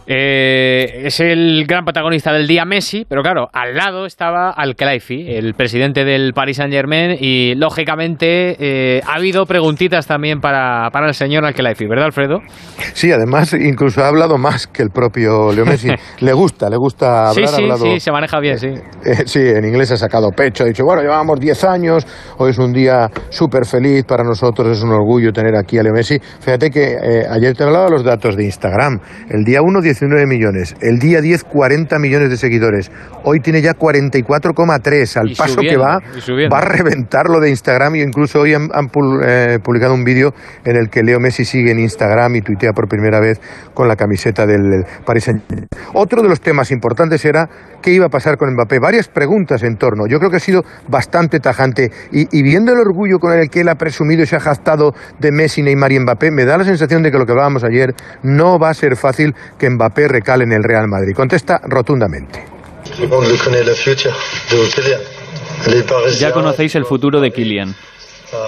[0.06, 5.54] Eh, es el gran protagonista del día Messi, pero claro, al lado estaba Al-Khelaifi, el
[5.54, 11.44] presidente del Paris Saint-Germain, y lógicamente eh, ha habido preguntitas también para, para el señor
[11.44, 12.40] Al-Khelaifi, ¿verdad, Alfredo?
[12.94, 15.88] Sí, además incluso ha hablado más que el propio Leo Messi.
[16.20, 17.48] le gusta, le gusta hablar.
[17.48, 18.68] Sí, sí, hablado, sí, se maneja bien, sí.
[19.04, 22.06] Eh, sí, en inglés ha sacado pecho, ha dicho, bueno, llevamos 10 años,
[22.38, 25.92] hoy es un día súper feliz para nosotros, es un orgullo tener aquí a Leo
[25.92, 26.18] Messi.
[26.40, 26.96] Fíjate que
[27.30, 29.00] ayer te hablaba los datos de Instagram.
[29.30, 30.74] El día 1, 19 millones.
[30.80, 32.90] El día 10, 40 millones de seguidores.
[33.24, 35.16] Hoy tiene ya 44,3.
[35.16, 36.00] Al paso que va,
[36.50, 37.96] va a reventar lo de Instagram.
[37.96, 38.70] Y incluso hoy han,
[39.24, 40.34] eh, publicado un vídeo
[40.64, 43.40] en el que Leo Messi sigue en Instagram y tuitea por primera vez
[43.74, 45.68] con la camiseta del Paris Saint-Germain.
[45.92, 47.48] Otro de los temas importantes era
[47.82, 48.78] qué iba a pasar con Mbappé.
[48.78, 50.06] Varias preguntas en torno.
[50.06, 51.90] Yo creo que ha sido bastante tajante.
[52.10, 54.94] Y, y viendo el orgullo con el que él ha presumido y se ha jactado
[55.18, 57.94] de Messi, Neymar y Mbappé, me da la sensación de que lo que hablábamos ayer
[58.22, 61.14] no va a ser fácil que Mbappé recale en el Real Madrid.
[61.14, 62.44] Contesta rotundamente.
[66.18, 67.74] Ya conocéis el futuro de Kylian.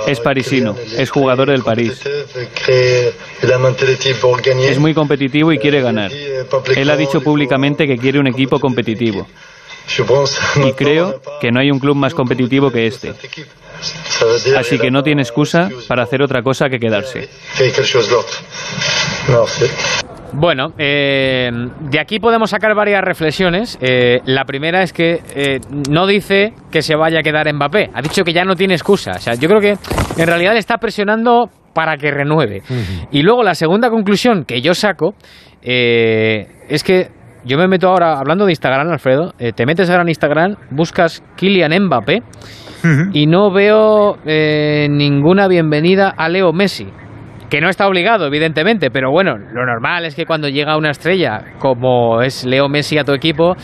[0.07, 2.01] Es parisino, es jugador del París.
[4.71, 6.11] Es muy competitivo y quiere ganar.
[6.75, 9.27] Él ha dicho públicamente que quiere un equipo competitivo.
[10.57, 13.13] Y creo que no hay un club más competitivo que este.
[14.57, 17.29] Así que no tiene excusa para hacer otra cosa que quedarse.
[20.37, 21.49] Bueno, eh,
[21.91, 23.79] de aquí podemos sacar varias reflexiones.
[23.81, 28.03] Eh, la primera es que eh, no dice que se vaya a quedar Mbappé, ha
[28.03, 29.13] dicho que ya no tiene excusa.
[29.13, 29.77] O sea, yo creo que
[30.21, 32.63] en realidad le está presionando para que renueve.
[33.13, 35.15] Y luego la segunda conclusión que yo saco
[35.63, 37.09] es que
[37.45, 41.87] yo me meto ahora, hablando de Instagram, Alfredo, te metes ahora en Instagram, buscas Kylian
[41.87, 42.23] Mbappé
[43.13, 46.87] y no veo ninguna bienvenida a Leo Messi
[47.55, 51.39] que no está obligado, evidentemente, pero bueno, lo normal es que cuando llega una estrella
[51.61, 53.55] como es Leo Messi a tu equipo,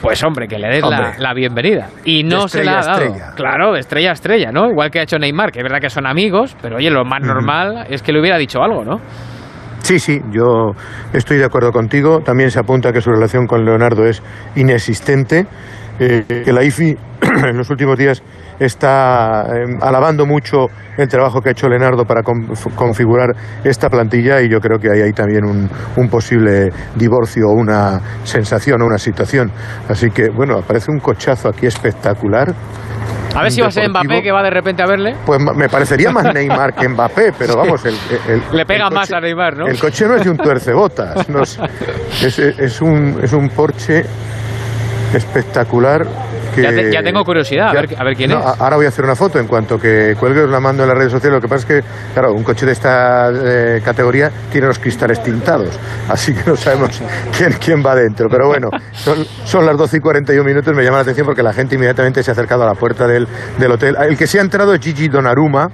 [0.00, 0.84] pues hombre, que le des
[1.18, 1.88] la, bienvenida.
[2.04, 3.12] Y no se la ha dado.
[3.34, 4.70] Claro, estrella a estrella, ¿no?
[4.70, 7.22] Igual que ha hecho Neymar, que es verdad que son amigos, pero oye, lo más
[7.22, 9.00] normal es que le hubiera dicho algo, ¿no?
[9.80, 10.70] Sí, sí, yo
[11.12, 12.20] estoy de acuerdo contigo.
[12.20, 14.22] También se apunta que su relación con Leonardo es
[14.54, 15.44] inexistente,
[15.98, 16.96] eh, que la IFI
[17.48, 18.22] en los últimos días
[18.58, 23.34] está em, alabando mucho el trabajo que ha hecho Leonardo para configurar
[23.64, 28.00] esta plantilla y yo creo que hay ahí también un, un posible divorcio o una
[28.22, 29.50] sensación o una situación.
[29.88, 32.54] Así que, bueno, aparece un cochazo aquí espectacular.
[33.34, 35.16] A ver si va a ser Mbappé que va de repente a verle.
[35.26, 37.96] Pues me parecería más Neymar que Mbappé, pero vamos, el,
[38.52, 39.66] le pega más a Neymar, ¿no?
[39.66, 41.58] El coche no es de un tuercebotas, no es,
[42.22, 44.04] es, es, un, es un Porsche
[45.12, 46.06] espectacular
[46.56, 48.36] ya, tengo curiosidad, a, ver, quién es.
[48.36, 50.98] Ahora voy a hacer una foto en cuanto que cuelgue os la mando en las
[50.98, 51.36] redes sociales.
[51.36, 55.22] Lo que pasa es que, claro, un coche de esta eh, categoría tiene los cristales
[55.22, 55.78] tintados,
[56.08, 57.02] así que no sabemos
[57.36, 58.28] quién, quién va dentro.
[58.28, 61.52] Pero bueno, son, son las 12 y 41 minutos, me llama la atención porque la
[61.52, 63.26] gente inmediatamente se ha acercado a la puerta del,
[63.58, 63.96] del hotel.
[64.00, 65.70] El que se ha entrado es Gigi Donnarumma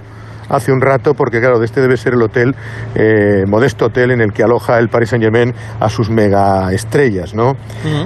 [0.51, 2.55] hace un rato, porque claro, de este debe ser el hotel,
[2.95, 7.35] eh, modesto hotel en el que aloja el Paris Saint Germain a sus mega estrellas,
[7.35, 7.53] ¿no?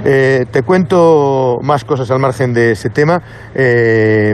[0.05, 3.21] Eh, te cuento más cosas al margen de ese tema.
[3.53, 4.33] Eh,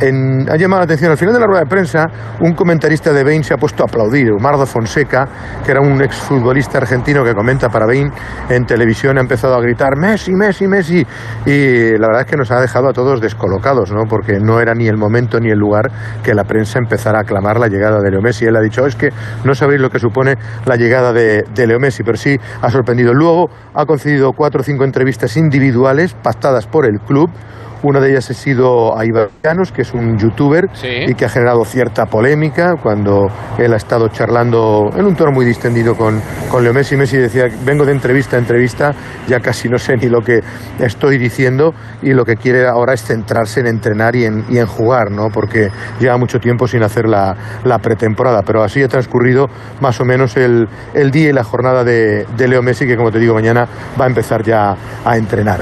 [0.00, 2.06] ha llamado la atención, al final de la rueda de prensa,
[2.40, 5.28] un comentarista de Bain se ha puesto a aplaudir, Omardo Fonseca,
[5.64, 8.10] que era un exfutbolista argentino que comenta para Bain
[8.48, 11.06] en televisión, ha empezado a gritar Messi, Messi, Messi,
[11.44, 14.04] y la verdad es que nos ha dejado a todos descolocados, ¿no?
[14.08, 15.90] Porque no era ni el momento ni el lugar
[16.22, 17.24] que la prensa empezara a
[17.58, 18.44] la llegada de Leo Messi.
[18.44, 19.08] Él ha dicho, es que
[19.44, 20.36] no sabéis lo que supone
[20.66, 23.12] la llegada de, Leo Messi, pero sí ha sorprendido.
[23.12, 27.30] Luego ha concedido cuatro o cinco entrevistas individuales pactadas por el club
[27.82, 29.04] una de ellas ha sido a
[29.42, 33.28] Llanos, que es un youtuber y que ha generado cierta polémica cuando
[33.58, 36.20] él ha estado charlando en un tono muy distendido con,
[36.50, 36.96] con Leo Messi.
[36.96, 38.92] Messi decía, vengo de entrevista a entrevista,
[39.26, 40.40] ya casi no sé ni lo que
[40.78, 41.72] estoy diciendo
[42.02, 45.28] y lo que quiere ahora es centrarse en entrenar y en, y en jugar, ¿no?
[45.32, 45.68] porque
[45.98, 48.42] lleva mucho tiempo sin hacer la, la, pretemporada.
[48.42, 49.46] Pero así ha transcurrido
[49.80, 53.10] más o menos el, el día y la jornada de, de, Leo Messi, que como
[53.10, 53.66] te digo, mañana
[53.98, 55.60] va a empezar ya a entrenar.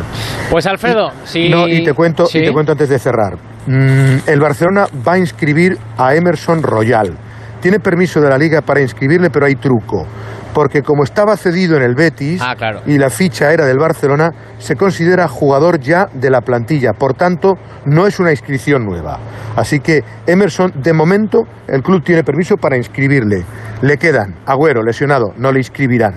[0.50, 1.48] Pues Alfredo, si...
[1.48, 1.92] No, y te
[2.32, 3.36] y te cuento antes de cerrar.
[3.66, 7.16] Mm, el Barcelona va a inscribir a Emerson Royal.
[7.60, 10.06] Tiene permiso de la liga para inscribirle, pero hay truco.
[10.54, 12.56] Porque como estaba cedido en el Betis ah,
[12.86, 16.92] y la ficha era del Barcelona, se considera jugador ya de la plantilla.
[16.92, 17.54] Por tanto,
[17.84, 19.18] no es una inscripción nueva.
[19.56, 23.44] Así que Emerson, de momento, el club tiene permiso para inscribirle.
[23.82, 26.14] Le quedan Agüero, lesionado, no le inscribirán.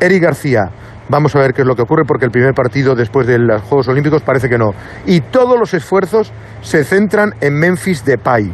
[0.00, 0.70] Eric García,
[1.08, 3.62] Vamos a ver qué es lo que ocurre porque el primer partido después de los
[3.62, 4.70] Juegos Olímpicos parece que no.
[5.04, 6.32] Y todos los esfuerzos
[6.62, 8.50] se centran en Memphis Depay.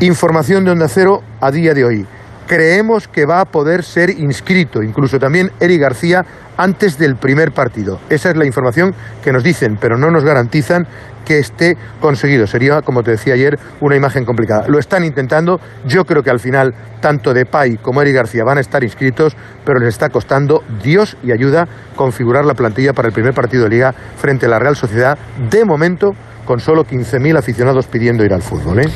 [0.00, 2.06] Información de Onda Cero a día de hoy.
[2.48, 6.24] Creemos que va a poder ser inscrito, incluso también Eric García,
[6.56, 8.00] antes del primer partido.
[8.10, 10.86] Esa es la información que nos dicen, pero no nos garantizan
[11.24, 12.46] que esté conseguido.
[12.46, 14.66] Sería, como te decía ayer, una imagen complicada.
[14.68, 15.60] Lo están intentando.
[15.86, 19.78] Yo creo que al final tanto Depay como Eric García van a estar inscritos, pero
[19.78, 21.66] les está costando Dios y ayuda
[21.96, 25.18] configurar la plantilla para el primer partido de liga frente a la Real Sociedad.
[25.50, 26.12] De momento
[26.44, 28.80] con solo 15.000 aficionados pidiendo ir al fútbol.
[28.80, 28.88] ¿eh?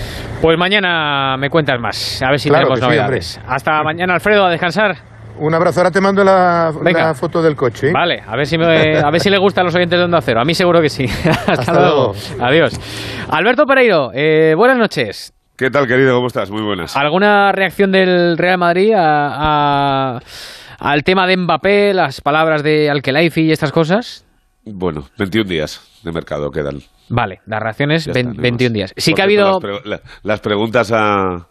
[0.43, 3.41] Pues mañana me cuentas más, a ver si tenemos novedades.
[3.47, 5.08] Hasta mañana, Alfredo, a descansar.
[5.39, 5.81] Un abrazo.
[5.81, 6.73] Ahora te mando la,
[7.15, 7.93] foto del coche.
[7.93, 10.41] Vale, a ver, si a ver si le gustan los oyentes de Onda Cero.
[10.41, 11.05] A mí seguro que sí.
[11.47, 12.15] Hasta, luego.
[12.41, 12.79] Adiós.
[13.31, 15.33] Alberto Pereiro, eh, buenas noches.
[15.57, 16.15] ¿Qué tal, querido?
[16.15, 16.51] ¿Cómo estás?
[16.51, 16.97] Muy buenas.
[16.97, 20.23] ¿Alguna reacción del Real Madrid al
[21.05, 24.25] tema de Mbappé, las palabras de Alkelaifi y estas cosas?
[24.65, 26.79] Bueno, 21 días de mercado quedan.
[27.09, 28.95] Vale, las reacciones, 21 días.
[28.97, 29.59] Sí que ha habido...
[30.23, 31.48] las preguntas a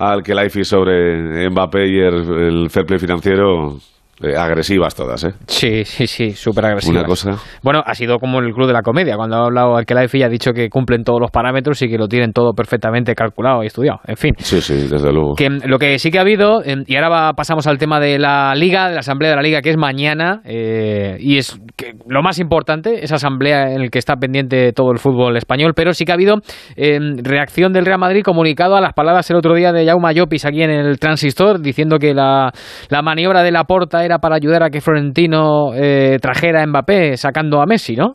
[0.00, 3.78] al que Life sobre Mbappé y el, fair financiero
[4.22, 5.32] eh, agresivas todas, ¿eh?
[5.46, 6.98] Sí, sí, sí, súper agresivas.
[6.98, 7.30] Una cosa.
[7.62, 10.52] Bueno, ha sido como el club de la comedia, cuando ha hablado Alquelaifi ha dicho
[10.52, 14.00] que cumplen todos los parámetros y que lo tienen todo perfectamente calculado y estudiado.
[14.06, 14.34] En fin.
[14.38, 15.34] Sí, sí, desde luego.
[15.36, 18.54] Que, lo que sí que ha habido, eh, y ahora pasamos al tema de la
[18.54, 22.22] Liga, de la Asamblea de la Liga, que es mañana, eh, y es que lo
[22.22, 26.04] más importante, esa asamblea en la que está pendiente todo el fútbol español, pero sí
[26.04, 26.36] que ha habido
[26.76, 30.62] reacción del Real Madrid comunicado a las palabras el otro día de Jaume Llopis aquí
[30.62, 32.52] en el Transistor, diciendo que la,
[32.88, 37.16] la maniobra de la porta era para ayudar a que Florentino eh, trajera a Mbappé
[37.16, 38.14] sacando a Messi, ¿no?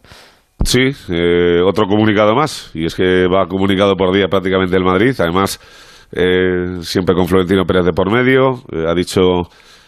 [0.64, 5.14] Sí, eh, otro comunicado más, y es que va comunicado por día prácticamente el Madrid,
[5.20, 5.60] además
[6.12, 9.22] eh, siempre con Florentino Pérez de por medio, ha dicho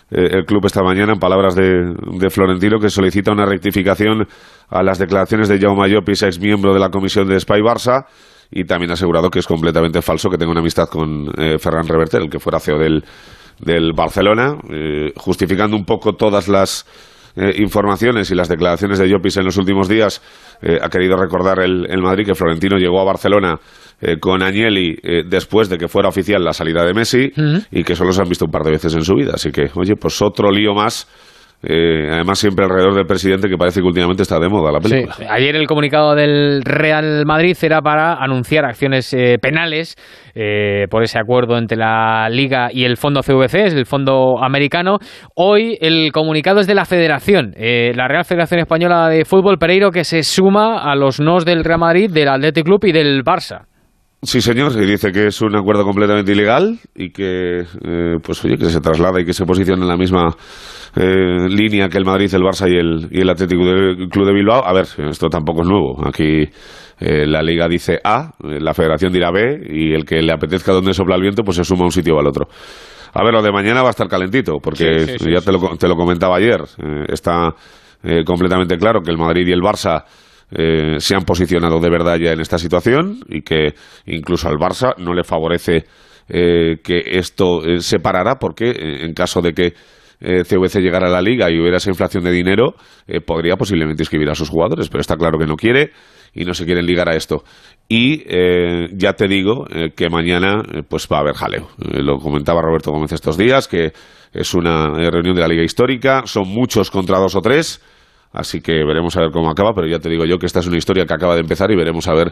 [0.09, 4.25] el club esta mañana en palabras de, Florentino que solicita una rectificación
[4.69, 8.05] a las declaraciones de Jaume Llopis, ex miembro de la comisión de Spy Barça,
[8.49, 11.27] y también ha asegurado que es completamente falso que tenga una amistad con
[11.59, 13.03] Ferran Reverter, el que fuera CEO del,
[13.59, 16.85] del Barcelona, eh, justificando un poco todas las
[17.35, 20.21] eh, informaciones y las declaraciones de Llopis en los últimos días,
[20.61, 23.59] eh, ha querido recordar el, Madrid que Florentino llegó a Barcelona
[24.19, 24.95] con Agnelli
[25.25, 27.31] después de que fuera oficial la salida de Messi
[27.71, 29.31] y que solo se han visto un par de veces en su vida.
[29.33, 31.07] Así que, oye, pues otro lío más
[31.63, 35.15] eh, además, siempre alrededor del presidente, que parece que últimamente está de moda la película.
[35.29, 39.95] Ayer el comunicado del Real Madrid era para anunciar acciones eh, penales
[40.35, 44.99] eh, por ese acuerdo entre la Liga y el Fondo CVC, el Fondo Americano.
[45.35, 50.03] Hoy el comunicado es de la Federación, la Real Federación Española de Fútbol, Pereiro, que
[50.03, 53.65] se suma a los nos del Real Madrid, del Athletic Club y del Barça.
[54.21, 57.63] Sí, señor, y dice que es un acuerdo completamente ilegal y que,
[58.23, 60.35] pues oye, que se traslada y que se posiciona en la misma
[60.99, 63.61] eh, línea que el Madrid, el Barça y el, y el Atlético
[64.09, 64.65] Club de Bilbao.
[64.65, 65.95] A ver, esto tampoco es nuevo.
[66.03, 66.49] Aquí
[66.99, 70.71] eh, la Liga dice A, eh, la Federación dirá B y el que le apetezca
[70.71, 72.47] donde sopla el viento, pues se suma a un sitio o al otro.
[73.13, 75.95] A ver, lo de mañana va a estar calentito, porque ya te, lo, te, lo,
[75.95, 76.61] comentaba ayer.
[77.07, 77.53] está
[78.25, 80.03] completamente claro que el Madrid y el Barça
[80.99, 83.73] se han posicionado de verdad ya en esta situación y que
[84.05, 85.85] incluso al Barça no le favorece
[86.27, 88.71] que esto se parara porque
[89.01, 89.73] en caso de que
[90.19, 92.75] eh, CVC llegara a la liga y hubiera esa inflación de dinero,
[93.07, 95.91] eh, podría posiblemente inscribir a sus jugadores, pero está claro que no quiere
[96.33, 97.43] y no se quieren ligar a esto.
[97.87, 101.69] Y eh, ya te digo eh, que mañana pues va a haber jaleo.
[101.77, 103.93] lo comentaba Roberto Gómez estos días, que
[104.33, 107.81] es una reunión de la Liga Histórica, son muchos contra dos o tres
[108.33, 110.67] Así que veremos a ver cómo acaba, pero ya te digo yo que esta es
[110.67, 112.27] una historia que acaba de empezar y veremos a ver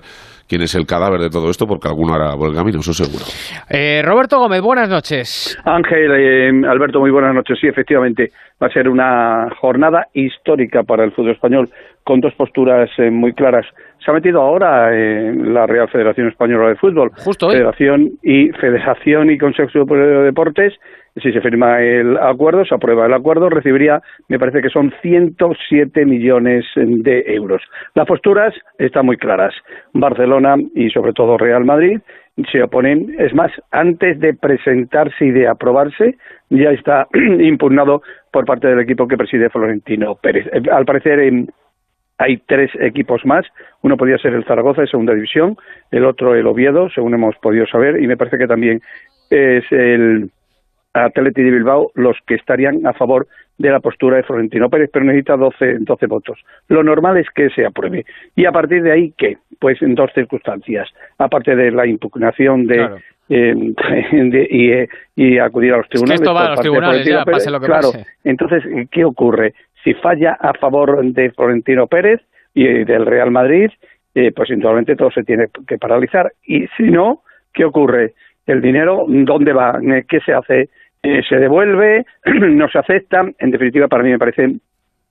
[0.48, 3.26] quién es el cadáver de todo esto, porque alguno hará por el camino, eso seguro.
[3.70, 5.58] Eh, Roberto Gómez, buenas noches.
[5.66, 7.58] Ángel, eh, Alberto, muy buenas noches.
[7.60, 8.32] Sí, efectivamente,
[8.62, 11.70] va a ser una jornada histórica para el fútbol español,
[12.04, 13.66] con dos posturas eh, muy claras.
[14.04, 19.32] Se ha metido ahora en la Real Federación Española de Fútbol, Justo Federación y Federación
[19.32, 20.74] y Consejo Superior de Deportes,
[21.22, 26.06] si se firma el acuerdo, se aprueba el acuerdo, recibiría, me parece que son 107
[26.06, 27.62] millones de euros.
[27.94, 29.54] Las posturas están muy claras.
[29.94, 32.00] Barcelona y sobre todo Real Madrid
[32.52, 33.16] se oponen.
[33.18, 36.18] Es más, antes de presentarse y de aprobarse,
[36.50, 37.08] ya está
[37.40, 38.02] impugnado
[38.32, 40.46] por parte del equipo que preside Florentino Pérez.
[40.52, 41.20] Eh, al parecer,
[42.18, 43.46] hay tres equipos más.
[43.82, 45.56] Uno podría ser el Zaragoza de segunda división,
[45.92, 48.82] el otro el Oviedo, según hemos podido saber, y me parece que también
[49.30, 50.30] es el
[51.04, 53.28] Atleti de Bilbao los que estarían a favor
[53.58, 56.40] de la postura de Florentino Pérez, pero necesita 12, 12 votos.
[56.68, 58.06] Lo normal es que se apruebe.
[58.36, 59.38] Y a partir de ahí, ¿qué?
[59.60, 60.90] Pues en dos circunstancias.
[61.18, 62.90] Aparte de la impugnación de,
[63.30, 63.56] eh,
[64.14, 66.22] eh, y, acudir a los tribunales.
[66.22, 67.90] esto va a los tribunales, ya, pase lo que claro,
[68.24, 69.54] entonces, ¿qué ocurre?
[69.84, 72.22] Si falla a favor de Florentino Pérez
[72.54, 73.70] y del Real Madrid,
[74.14, 76.32] eh, pues indudablemente todo se tiene que paralizar.
[76.46, 77.22] Y si no,
[77.54, 78.14] ¿qué ocurre?
[78.46, 79.80] El dinero, ¿dónde va?
[80.08, 80.70] ¿Qué se hace?
[81.06, 83.24] Eh, se devuelve, no se acepta.
[83.38, 84.56] En definitiva, para mí me parece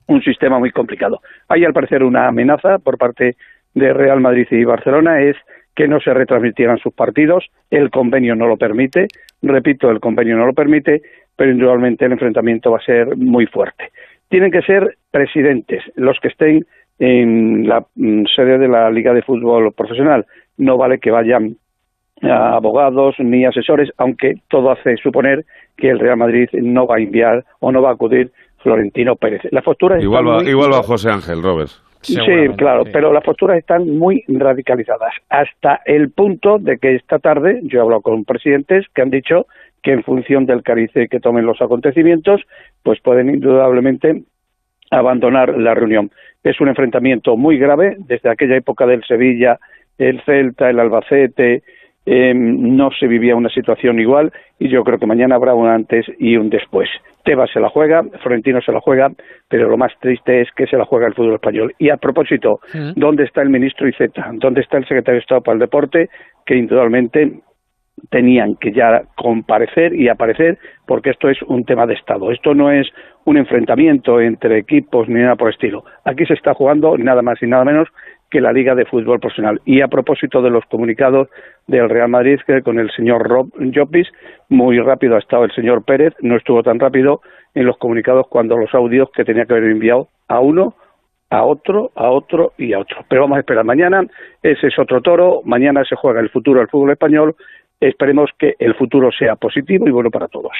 [0.09, 1.21] un sistema muy complicado.
[1.49, 3.37] Hay al parecer una amenaza por parte
[3.75, 5.37] de Real Madrid y Barcelona, es
[5.77, 7.47] que no se retransmitieran sus partidos.
[7.71, 9.07] El convenio no lo permite.
[9.41, 11.01] Repito, el convenio no lo permite,
[11.37, 13.91] pero indudablemente el enfrentamiento va a ser muy fuerte.
[14.29, 16.67] Tienen que ser presidentes los que estén
[16.99, 20.27] en la mm, sede de la Liga de Fútbol Profesional.
[20.57, 21.57] No vale que vayan
[22.23, 25.45] abogados ni asesores, aunque todo hace suponer
[25.77, 29.43] que el Real Madrid no va a enviar o no va a acudir Florentino Pérez.
[29.51, 31.71] Las posturas igual va, igual va José Ángel Robert.
[32.01, 32.21] Sí,
[32.59, 37.79] claro, pero las posturas están muy radicalizadas, hasta el punto de que esta tarde yo
[37.79, 39.47] he hablado con presidentes que han dicho
[39.83, 42.43] que en función del carice que tomen los acontecimientos,
[42.83, 44.23] pues pueden indudablemente
[44.91, 46.11] abandonar la reunión.
[46.43, 49.59] Es un enfrentamiento muy grave desde aquella época del Sevilla,
[49.97, 51.63] el Celta, el Albacete,
[52.07, 56.07] em, no se vivía una situación igual y yo creo que mañana habrá un antes
[56.19, 56.89] y un después.
[57.25, 59.11] Tebas se la juega, Florentino se la juega,
[59.49, 61.75] pero lo más triste es que se la juega el fútbol español.
[61.79, 62.61] Y a propósito,
[62.97, 64.31] ¿dónde está el ministro Iceta?
[64.35, 66.11] ¿Dónde está el secretario de Estado para el Deporte?
[66.45, 67.41] Que indudablemente
[68.11, 72.31] tenían que ya comparecer y aparecer porque esto es un tema de Estado.
[72.31, 72.87] Esto no es
[73.25, 75.85] un enfrentamiento entre equipos ni nada por el estilo.
[76.05, 77.89] Aquí se está jugando nada más y nada menos
[78.35, 79.61] que la Liga de Fútbol Profesional.
[79.65, 81.29] Y a propósito de los comunicados
[81.69, 84.09] del Real Madrid, que con el señor Rob Jopis,
[84.49, 87.21] muy rápido ha estado el señor Pérez, no estuvo tan rápido
[87.55, 90.75] en los comunicados cuando los audios que tenía que haber enviado a uno
[91.31, 93.05] a otro, a otro y a otro.
[93.09, 94.03] Pero vamos a esperar mañana,
[94.43, 97.37] ese es otro toro, mañana se juega el futuro del fútbol español
[97.81, 100.53] esperemos que el futuro sea positivo y bueno para todos.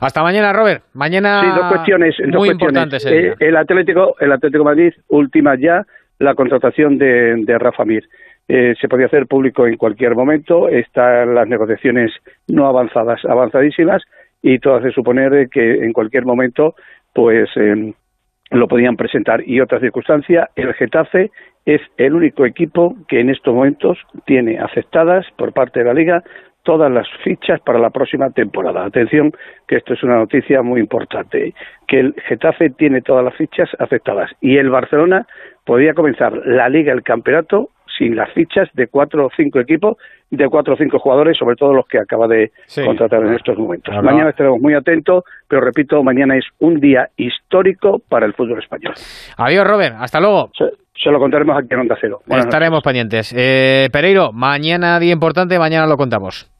[0.00, 0.84] Hasta mañana, Robert.
[0.92, 3.04] Mañana sí, dos cuestiones, muy importantes.
[3.06, 5.84] Eh, el Atlético, el Atlético Madrid última ya
[6.22, 8.08] la contratación de, de Rafa Mir.
[8.48, 10.68] Eh, se podía hacer público en cualquier momento.
[10.68, 12.12] Están las negociaciones
[12.48, 14.02] no avanzadas, avanzadísimas
[14.40, 16.74] y todo hace suponer que en cualquier momento,
[17.12, 17.92] pues eh,
[18.50, 19.42] lo podían presentar.
[19.46, 21.30] Y otra circunstancia, el Getafe
[21.64, 26.22] es el único equipo que en estos momentos tiene aceptadas por parte de la Liga
[26.62, 28.84] todas las fichas para la próxima temporada.
[28.84, 29.32] Atención,
[29.66, 31.54] que esto es una noticia muy importante,
[31.86, 35.26] que el Getafe tiene todas las fichas aceptadas y el Barcelona
[35.64, 39.96] podría comenzar la Liga, el campeonato, sin las fichas de cuatro o cinco equipos,
[40.30, 42.52] de cuatro o cinco jugadores, sobre todo los que acaba de
[42.84, 43.94] contratar en estos momentos.
[44.02, 48.94] Mañana estaremos muy atentos, pero repito, mañana es un día histórico para el fútbol español.
[49.36, 49.96] Adiós, Robert.
[49.98, 50.50] Hasta luego.
[50.54, 52.20] Se, lo contaremos aquí en Onda Cero.
[52.28, 53.34] Estaremos pendientes.
[53.36, 56.51] Eh, Pereiro, mañana día importante, mañana lo contamos.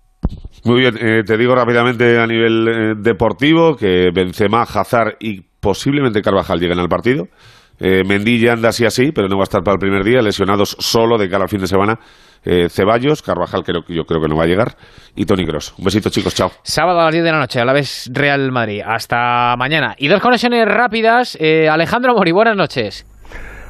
[0.65, 6.23] Muy bien, eh, te digo rápidamente a nivel eh, deportivo que Benzema, Hazard y posiblemente
[6.23, 7.29] Carvajal lleguen al partido.
[7.85, 10.23] Eh, Mendilla anda así así, pero no va a estar para el primer día.
[10.23, 11.99] Lesionados solo de cara al fin de semana.
[12.45, 14.77] Eh, Ceballos, Carvajal creo, yo creo que no va a llegar.
[15.17, 15.75] Y Tony Cross.
[15.79, 16.35] Un besito, chicos.
[16.35, 16.53] Chao.
[16.63, 18.83] Sábado a las 10 de la noche, a la vez Real Madrid.
[18.85, 19.95] Hasta mañana.
[19.99, 21.37] Y dos conexiones rápidas.
[21.41, 23.07] Eh, Alejandro Mori, buenas noches.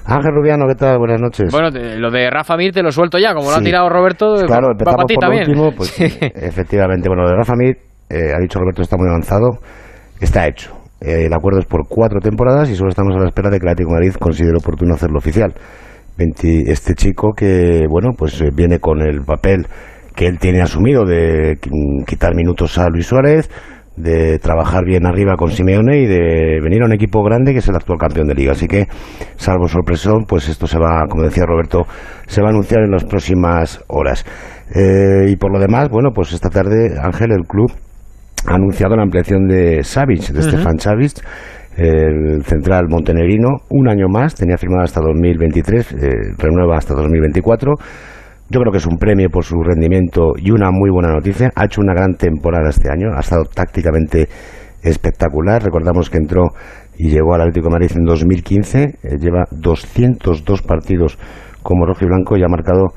[0.04, 0.98] Ángel Rubiano, ¿qué tal?
[0.98, 1.50] Buenas noches.
[1.52, 4.34] Bueno, lo de Rafa Mir te lo suelto ya, como lo ha tirado Roberto.
[4.46, 7.08] Claro, empezamos por lo último, pues efectivamente.
[7.08, 7.76] Bueno, lo de Rafa Mir,
[8.10, 9.58] ha dicho Roberto, está muy avanzado,
[10.20, 10.82] está hecho.
[11.04, 13.66] Eh, el acuerdo es por cuatro temporadas y solo estamos a la espera de que
[13.66, 15.52] el Atlético Madrid considere oportuno hacerlo oficial.
[16.16, 19.66] este chico que, bueno, pues eh, viene con el papel
[20.14, 21.58] que él tiene asumido de
[22.06, 23.50] quitar minutos a Luis Suárez,
[23.96, 27.68] de trabajar bien arriba con Simeone y de venir a un equipo grande que es
[27.68, 28.52] el actual campeón de liga.
[28.52, 28.86] Así que,
[29.36, 31.82] salvo sorpresón, pues esto se va, como decía Roberto,
[32.26, 34.24] se va a anunciar en las próximas horas.
[34.74, 37.70] Eh, y por lo demás, bueno, pues esta tarde, Ángel, el club
[38.46, 41.12] ha anunciado la ampliación de Savic, de Stefan Savic,
[41.76, 45.96] el central montenegrino, un año más, tenía firmado hasta 2023, eh,
[46.38, 47.74] renueva hasta 2024.
[48.52, 51.50] Yo creo que es un premio por su rendimiento y una muy buena noticia.
[51.56, 54.28] Ha hecho una gran temporada este año, ha estado tácticamente
[54.82, 55.62] espectacular.
[55.62, 56.50] Recordamos que entró
[56.98, 61.18] y llegó al Atlético de Madrid en 2015, eh, lleva 202 partidos
[61.62, 62.88] como rojo y blanco y ha marcado,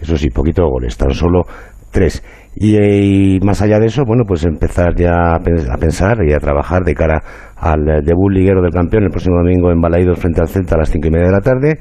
[0.00, 1.42] eso sí, poquito goles, tan solo
[1.90, 2.22] tres.
[2.54, 6.94] Y, más allá de eso, bueno, pues empezar ya a pensar y a trabajar de
[6.94, 7.20] cara
[7.56, 10.90] al debut liguero del campeón el próximo domingo en Balaidos frente al Celta a las
[10.90, 11.80] cinco y media de la tarde.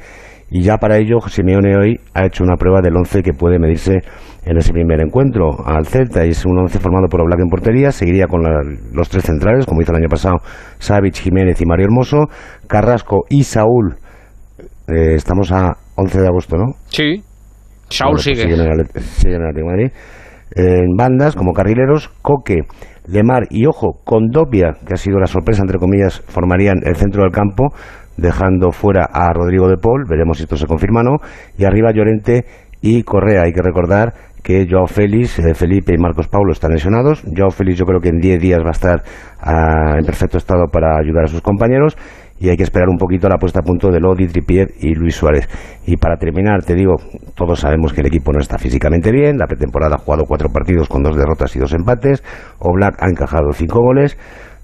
[0.51, 3.99] Y ya para ello, Simeone hoy ha hecho una prueba del once que puede medirse
[4.45, 6.25] en ese primer encuentro al Celta.
[6.25, 7.91] Y es un once formado por Oblak en portería.
[7.91, 8.41] Seguiría con
[8.93, 10.37] los tres centrales, como hizo el año pasado,
[10.79, 12.27] Savic, Jiménez y Mario Hermoso.
[12.67, 13.97] Carrasco y Saúl.
[14.87, 16.73] Eh, estamos a 11 de agosto, ¿no?
[16.87, 17.23] Sí.
[17.89, 18.41] Saúl pues sigue.
[18.41, 19.91] Sigue en el Madrid
[20.55, 22.61] en bandas como carrileros, Coque,
[23.07, 27.31] Lemar y ojo, Condopia, que ha sido la sorpresa entre comillas, formarían el centro del
[27.31, 27.73] campo,
[28.19, 31.17] dejando fuera a Rodrigo de Paul, veremos si esto se confirma o no,
[31.57, 32.45] y arriba Llorente
[32.81, 33.43] y Correa.
[33.43, 34.13] Hay que recordar
[34.43, 37.23] que Joao Félix, eh, Felipe y Marcos Paulo están lesionados.
[37.35, 39.03] Joao Félix yo creo que en 10 días va a estar
[39.41, 41.97] ah, en perfecto estado para ayudar a sus compañeros
[42.39, 45.15] y hay que esperar un poquito la puesta a punto de Lodi, Trippier y Luis
[45.15, 45.47] Suárez.
[45.85, 46.95] Y para terminar, te digo,
[47.35, 50.87] todos sabemos que el equipo no está físicamente bien, la pretemporada ha jugado cuatro partidos
[50.87, 52.23] con dos derrotas y dos empates,
[52.59, 54.17] Oblak ha encajado cinco goles,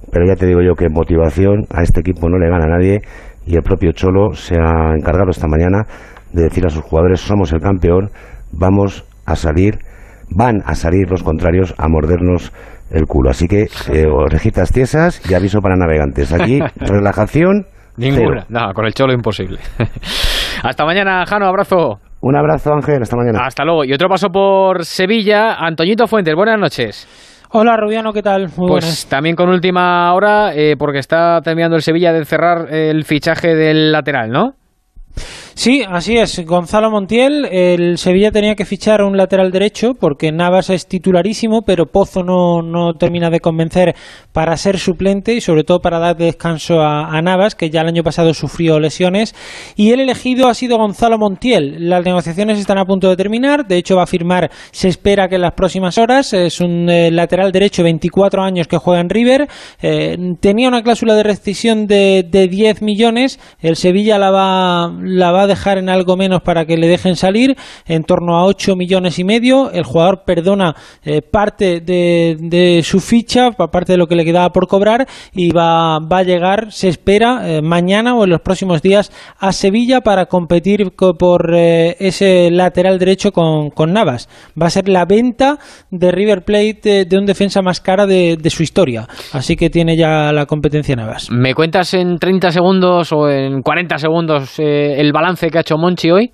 [0.10, 3.02] pero ya te digo yo que motivación a este equipo no le gana a nadie
[3.46, 5.86] y el propio Cholo se ha encargado esta mañana
[6.34, 8.10] de decir a sus jugadores somos el campeón,
[8.52, 9.80] vamos a salir,
[10.30, 12.52] van a salir los contrarios a mordernos
[12.92, 13.30] el culo.
[13.30, 16.34] Así que eh, orejitas tiesas y aviso para navegantes.
[16.34, 17.66] Aquí, relajación.
[17.98, 18.46] Ninguna.
[18.50, 19.60] Nada, con el cholo imposible.
[20.64, 22.00] hasta mañana, Jano, abrazo.
[22.22, 23.46] Un abrazo, Ángel, hasta mañana.
[23.46, 23.86] Hasta luego.
[23.86, 27.08] Y otro paso por Sevilla, Antoñito Fuentes, buenas noches.
[27.52, 28.48] Hola Rubiano, ¿qué tal?
[28.56, 33.56] pues también con última hora, eh, porque está terminando el Sevilla de cerrar el fichaje
[33.56, 34.54] del lateral, ¿no?
[35.58, 36.46] Sí, así es.
[36.46, 41.86] Gonzalo Montiel, el Sevilla tenía que fichar un lateral derecho porque Navas es titularísimo, pero
[41.86, 43.96] Pozo no, no termina de convencer
[44.34, 48.04] para ser suplente y sobre todo para dar descanso a, Navas, que ya el año
[48.04, 49.34] pasado sufrió lesiones.
[49.78, 51.90] Y el elegido ha sido Gonzalo Montiel.
[51.90, 53.66] Las negociaciones están a punto de terminar.
[53.66, 56.34] De hecho, va a firmar, se espera que en las próximas horas.
[56.34, 59.48] Es un eh, lateral derecho, 24 años, que juega en River.
[59.82, 63.40] Eh, tenía una cláusula de rescisión de, de 10 millones.
[63.62, 67.56] El Sevilla la va, la va dejar en algo menos para que le dejen salir,
[67.86, 69.72] en torno a 8 millones y medio.
[69.72, 74.68] El jugador perdona eh, parte de, su ficha, parte de lo que le quedaba por
[74.68, 79.12] cobrar, y va, va a llegar, se espera, eh, mañana o en los próximos días
[79.40, 84.28] a Sevilla para competir por eh, ese lateral derecho con, con, Navas.
[84.62, 85.58] Va a ser la venta
[85.92, 89.08] de River Plate de, un defensa más cara de, su historia.
[89.34, 91.30] Así que tiene ya la competencia Navas.
[91.32, 95.35] ¿Me cuentas en 30 segundos o en 40 segundos el balance?
[95.52, 96.32] Que ha hecho Monchi hoy?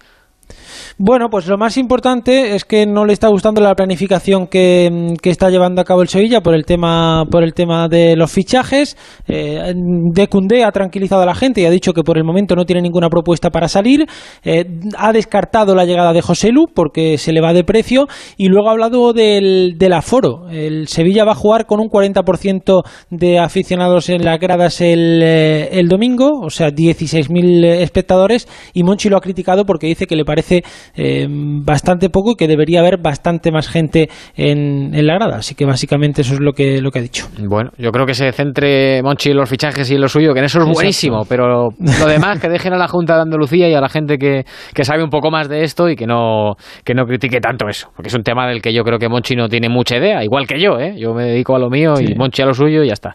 [0.98, 5.50] Bueno, pues lo más importante es que no le está gustando la planificación que, está
[5.50, 8.98] llevando a cabo el Sevilla por el tema, por el tema de los fichajes.
[9.28, 12.56] Eh, de Cundé ha tranquilizado a la gente y ha dicho que por el momento
[12.56, 14.06] no tiene ninguna propuesta para salir.
[14.44, 14.66] Eh,
[14.98, 18.70] ha descartado la llegada de José Lu porque se le va de precio y luego
[18.70, 20.50] ha hablado del, del aforo.
[20.50, 25.80] El Sevilla va a jugar con un 40% de aficionados en las gradas el, eh,
[25.80, 30.26] el domingo, o sea, 16.000 espectadores y Monchi lo ha criticado porque dice que le
[30.26, 30.64] parece
[30.96, 35.38] eh, bastante poco y que debería haber bastante más gente en, la grada.
[35.38, 37.28] Así que básicamente eso es lo que, lo que ha dicho.
[37.40, 40.40] Bueno, yo creo que se centre Monchi en los fichajes y en lo suyo, que
[40.40, 43.74] en eso es buenísimo, pero lo demás que dejen a la Junta de Andalucía y
[43.74, 46.94] a la gente que, que sabe un poco más de esto y que no, que
[46.94, 49.48] no critique tanto eso, porque es un tema del que yo creo que Monchi no
[49.48, 50.96] tiene mucha idea, igual que yo, ¿eh?
[50.98, 53.14] yo me dedico a lo mío y Monchi a lo suyo y ya está.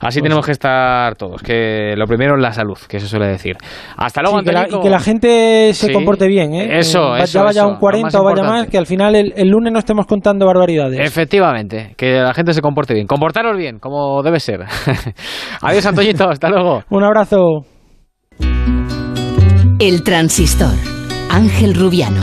[0.00, 3.56] Así tenemos que estar todos, que lo primero es la salud, que se suele decir.
[3.96, 6.78] Hasta luego, sí, Y que la gente se comporte bien, ¿eh?
[6.78, 7.38] Eso, eh, eso.
[7.38, 10.46] Ya vaya un 40 o vaya más, que al final el, lunes no estemos contando
[10.46, 11.00] barbaridades.
[11.00, 13.06] Efectivamente, que la gente se comporte bien.
[13.06, 14.60] Comportaros bien, como debe ser.
[15.62, 16.82] Adiós, Antoñito, hasta luego.
[16.90, 17.64] Un abrazo.
[19.78, 20.74] El transistor.
[21.30, 22.22] Ángel Rubiano.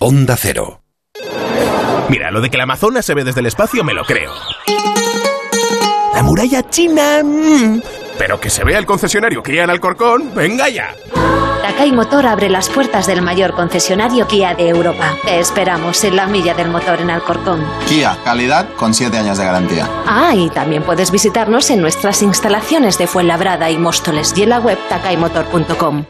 [0.00, 0.85] Onda Cero.
[2.08, 4.32] Mira, lo de que la Amazonas se ve desde el espacio me lo creo.
[6.14, 7.22] La muralla china...
[7.22, 7.80] Mm.
[8.18, 10.94] Pero que se vea el concesionario Kia en Alcorcón, venga ya.
[11.62, 15.14] Takai Motor abre las puertas del mayor concesionario Kia de Europa.
[15.24, 17.62] Te esperamos en la milla del motor en Alcorcón.
[17.86, 19.86] Kia, calidad con 7 años de garantía.
[20.06, 24.60] Ah, y también puedes visitarnos en nuestras instalaciones de Fuenlabrada y Móstoles y en la
[24.60, 26.04] web takaimotor.com.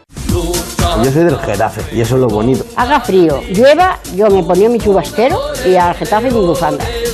[1.03, 2.65] Yo soy del Getafe y eso es lo bonito.
[2.75, 6.83] Haga frío, llueva, yo me ponía mi chubastero y al Getafe mi bufanda.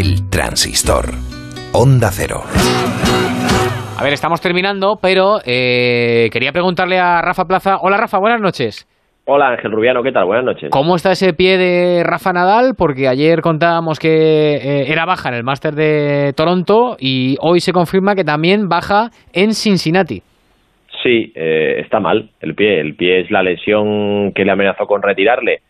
[0.00, 1.12] El transistor.
[1.74, 2.40] Onda cero.
[3.98, 7.76] A ver, estamos terminando, pero eh, quería preguntarle a Rafa Plaza.
[7.82, 8.88] Hola Rafa, buenas noches.
[9.26, 10.24] Hola Ángel Rubiano, ¿qué tal?
[10.24, 10.70] Buenas noches.
[10.70, 12.72] ¿Cómo está ese pie de Rafa Nadal?
[12.78, 17.74] Porque ayer contábamos que eh, era baja en el Máster de Toronto y hoy se
[17.74, 20.22] confirma que también baja en Cincinnati.
[21.02, 22.80] Sí, eh, está mal el pie.
[22.80, 25.60] El pie es la lesión que le amenazó con retirarle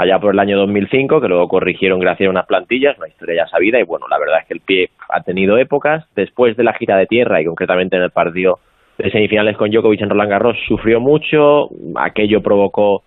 [0.00, 3.48] allá por el año 2005, que luego corrigieron gracias a unas plantillas, una historia ya
[3.48, 6.74] sabida, y bueno, la verdad es que el pie ha tenido épocas, después de la
[6.74, 8.58] gira de tierra y concretamente en el partido
[8.98, 13.02] de semifinales con Djokovic en Roland Garros, sufrió mucho, aquello provocó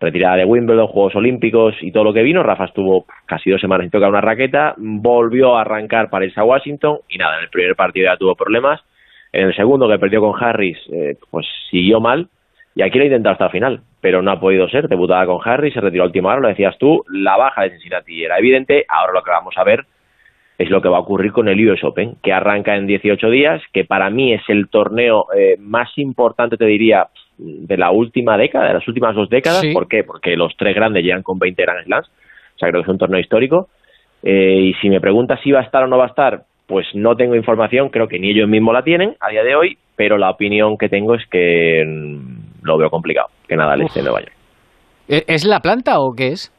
[0.00, 3.84] retirada de Wimbledon, Juegos Olímpicos y todo lo que vino, Rafa estuvo casi dos semanas
[3.84, 7.50] sin tocar una raqueta, volvió a arrancar para irse a Washington y nada, en el
[7.50, 8.80] primer partido ya tuvo problemas,
[9.32, 12.28] en el segundo que perdió con Harris, eh, pues siguió mal,
[12.74, 14.88] y aquí lo intentado hasta el final, pero no ha podido ser.
[14.88, 18.24] Debutaba con Harry, se retiró a última hora, lo decías tú, la baja de Cincinnati
[18.24, 18.84] era evidente.
[18.88, 19.84] Ahora lo que vamos a ver
[20.58, 23.62] es lo que va a ocurrir con el US Open, que arranca en 18 días,
[23.72, 27.06] que para mí es el torneo eh, más importante, te diría,
[27.38, 29.64] de la última década, de las últimas dos décadas.
[29.72, 30.02] ¿Por qué?
[30.02, 32.98] Porque los tres grandes llegan con 20 Grand Slams, o sea, creo que es un
[32.98, 33.68] torneo histórico.
[34.24, 36.86] Eh, y si me preguntas si va a estar o no va a estar, pues
[36.92, 40.18] no tengo información, creo que ni ellos mismos la tienen a día de hoy, pero
[40.18, 44.04] la opinión que tengo es que mm, lo veo complicado que nada le esté en
[44.06, 44.32] Nueva York.
[45.08, 46.52] ¿E-, ¿Es la planta o qué es?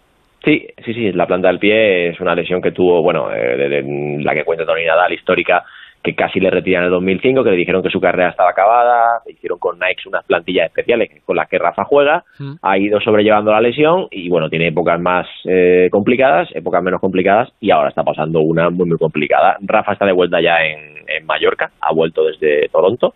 [0.43, 3.83] Sí, sí, sí, la planta del pie es una lesión que tuvo, bueno, eh,
[4.23, 5.63] la que cuenta Tony Nadal, histórica,
[6.01, 9.19] que casi le retiran en el 2005, que le dijeron que su carrera estaba acabada,
[9.25, 12.53] le hicieron con Nike unas plantillas especiales con las que Rafa juega, Mm.
[12.61, 17.49] ha ido sobrellevando la lesión y bueno, tiene épocas más eh, complicadas, épocas menos complicadas
[17.59, 19.57] y ahora está pasando una muy muy complicada.
[19.59, 23.13] Rafa está de vuelta ya en, en Mallorca, ha vuelto desde Toronto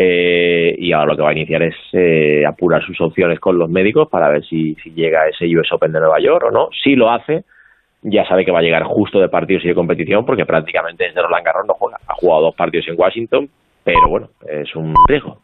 [0.00, 3.68] eh, y ahora lo que va a iniciar es eh, apurar sus opciones con los
[3.68, 6.68] médicos para ver si, si llega ese US Open de Nueva York o no.
[6.84, 7.42] Si lo hace,
[8.02, 11.20] ya sabe que va a llegar justo de partidos y de competición porque prácticamente desde
[11.20, 11.98] Roland Garros no juega.
[12.06, 13.48] Ha jugado dos partidos en Washington,
[13.82, 15.40] pero bueno, es un riesgo.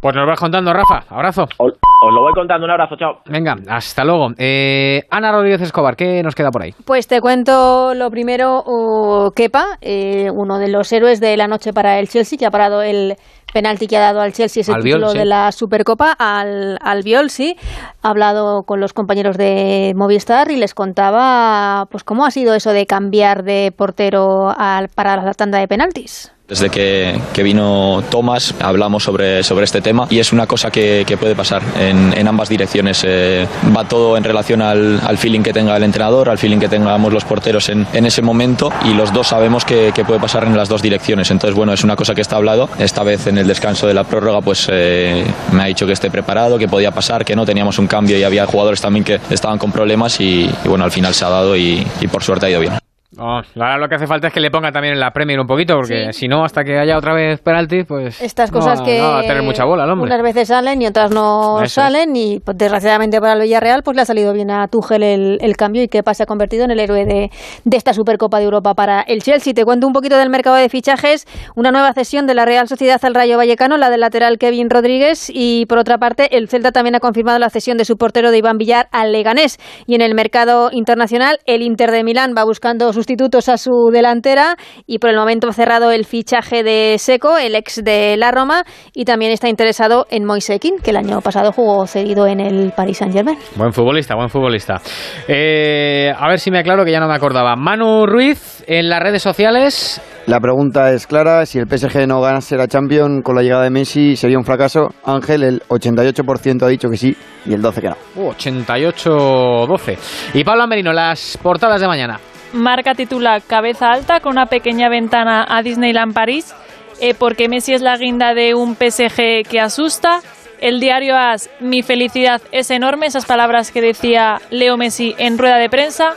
[0.00, 1.00] Pues nos vas contando, Rafa.
[1.08, 1.44] Abrazo.
[1.58, 2.64] Os, os lo voy contando.
[2.64, 3.20] Un abrazo, chao.
[3.26, 4.28] Venga, hasta luego.
[4.38, 6.74] Eh, Ana Rodríguez Escobar, ¿qué nos queda por ahí?
[6.84, 11.72] Pues te cuento lo primero, uh, Kepa, eh, uno de los héroes de la noche
[11.72, 13.16] para el Chelsea, que ha parado el
[13.52, 15.18] penalti que ha dado al Chelsea ese Albiol, título sí.
[15.18, 17.56] de la Supercopa al, al Biol, sí.
[18.02, 22.72] Ha hablado con los compañeros de Movistar y les contaba pues cómo ha sido eso
[22.72, 26.35] de cambiar de portero al, para la tanda de penaltis.
[26.48, 31.04] Desde que, que vino Tomás hablamos sobre, sobre este tema y es una cosa que,
[31.04, 33.02] que puede pasar en, en ambas direcciones.
[33.04, 36.68] Eh, va todo en relación al, al feeling que tenga el entrenador, al feeling que
[36.68, 40.44] tengamos los porteros en, en ese momento y los dos sabemos que, que puede pasar
[40.44, 41.32] en las dos direcciones.
[41.32, 42.68] Entonces, bueno, es una cosa que está hablado.
[42.78, 46.10] Esta vez en el descanso de la prórroga pues eh, me ha dicho que esté
[46.12, 49.58] preparado, que podía pasar, que no teníamos un cambio y había jugadores también que estaban
[49.58, 52.50] con problemas y, y bueno, al final se ha dado y, y por suerte ha
[52.50, 52.74] ido bien.
[53.18, 55.46] Oh, ahora lo que hace falta es que le ponga también en la Premier un
[55.46, 58.20] poquito, porque si no, hasta que haya otra vez penalti, pues.
[58.20, 60.06] Estas cosas que no va a tener mucha bola el hombre.
[60.06, 61.72] unas veces salen y otras no Eso es.
[61.72, 65.38] salen y pues, desgraciadamente para el Villarreal pues le ha salido bien a Tuchel el,
[65.40, 67.30] el cambio y Kepa se ha convertido en el héroe de,
[67.64, 69.54] de esta Supercopa de Europa para el Chelsea.
[69.54, 73.00] Te cuento un poquito del mercado de fichajes, una nueva cesión de la Real Sociedad
[73.04, 76.94] al Rayo Vallecano, la del lateral Kevin Rodríguez y por otra parte el Celta también
[76.96, 80.14] ha confirmado la cesión de su portero de Iván Villar al Leganés y en el
[80.14, 85.16] mercado internacional el Inter de Milán va buscando sustitutos a su delantera y por el
[85.16, 89.48] momento ha cerrado el fichaje de Seco, el ex de la Roma, y también está
[89.48, 93.38] interesado en Moisekin, que el año pasado jugó cedido en el Paris Saint-Germain.
[93.54, 94.80] Buen futbolista, buen futbolista.
[95.28, 97.54] Eh, a ver si me aclaro que ya no me acordaba.
[97.54, 100.02] Manu Ruiz en las redes sociales.
[100.26, 103.70] La pregunta es clara, si el PSG no ganase la Champions con la llegada de
[103.70, 104.88] Messi, ¿sería un fracaso?
[105.04, 107.96] Ángel, el 88% ha dicho que sí y el 12% que no.
[108.16, 109.98] Uh, 88-12.
[110.34, 112.18] Y Pablo Amerino, las portadas de mañana.
[112.56, 116.54] Marca titula Cabeza alta con una pequeña ventana a Disneyland París,
[117.00, 120.20] eh, porque Messi es la guinda de un PSG que asusta.
[120.58, 125.58] El diario AS, mi felicidad es enorme, esas palabras que decía Leo Messi en rueda
[125.58, 126.14] de prensa.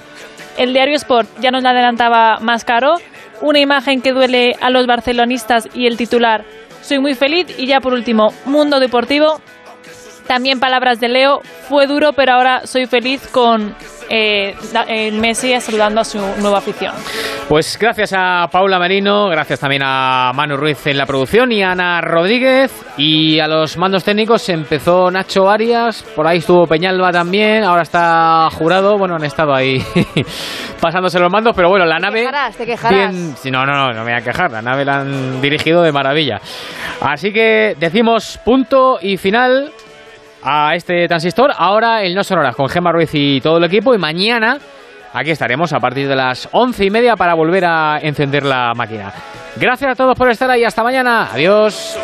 [0.58, 2.96] El diario Sport ya nos la adelantaba más caro,
[3.42, 6.46] una imagen que duele a los barcelonistas y el titular,
[6.82, 7.48] soy muy feliz.
[7.58, 9.42] Y ya por último, Mundo Deportivo,
[10.30, 13.76] también palabras de Leo, fue duro, pero ahora soy feliz con
[14.12, 14.56] eh,
[14.88, 16.94] eh, Messi saludando a su nueva afición.
[17.48, 21.72] Pues gracias a Paula Merino, gracias también a Manu Ruiz en la producción y a
[21.72, 22.72] Ana Rodríguez.
[22.96, 28.50] Y a los mandos técnicos empezó Nacho Arias, por ahí estuvo Peñalba también, ahora está
[28.52, 29.00] jurado.
[29.00, 29.84] Bueno, han estado ahí
[30.80, 32.20] pasándose los mandos, pero bueno, la nave.
[32.20, 33.12] quejarás, te quejarás.
[33.12, 34.52] Bien, sí, no, no, no, no me voy a quejar.
[34.52, 36.40] La nave la han dirigido de maravilla.
[37.02, 39.72] Así que decimos punto y final
[40.44, 41.52] a este transistor.
[41.56, 43.94] Ahora el No Sonoras con Gemma Ruiz y todo el equipo.
[43.94, 44.58] Y mañana
[45.14, 49.14] aquí estaremos a partir de las once y media para volver a encender la máquina.
[49.56, 50.64] Gracias a todos por estar ahí.
[50.64, 51.30] Hasta mañana.
[51.34, 51.98] Adiós.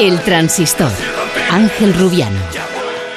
[0.00, 0.90] El transistor.
[1.50, 2.67] Ángel Rubiano.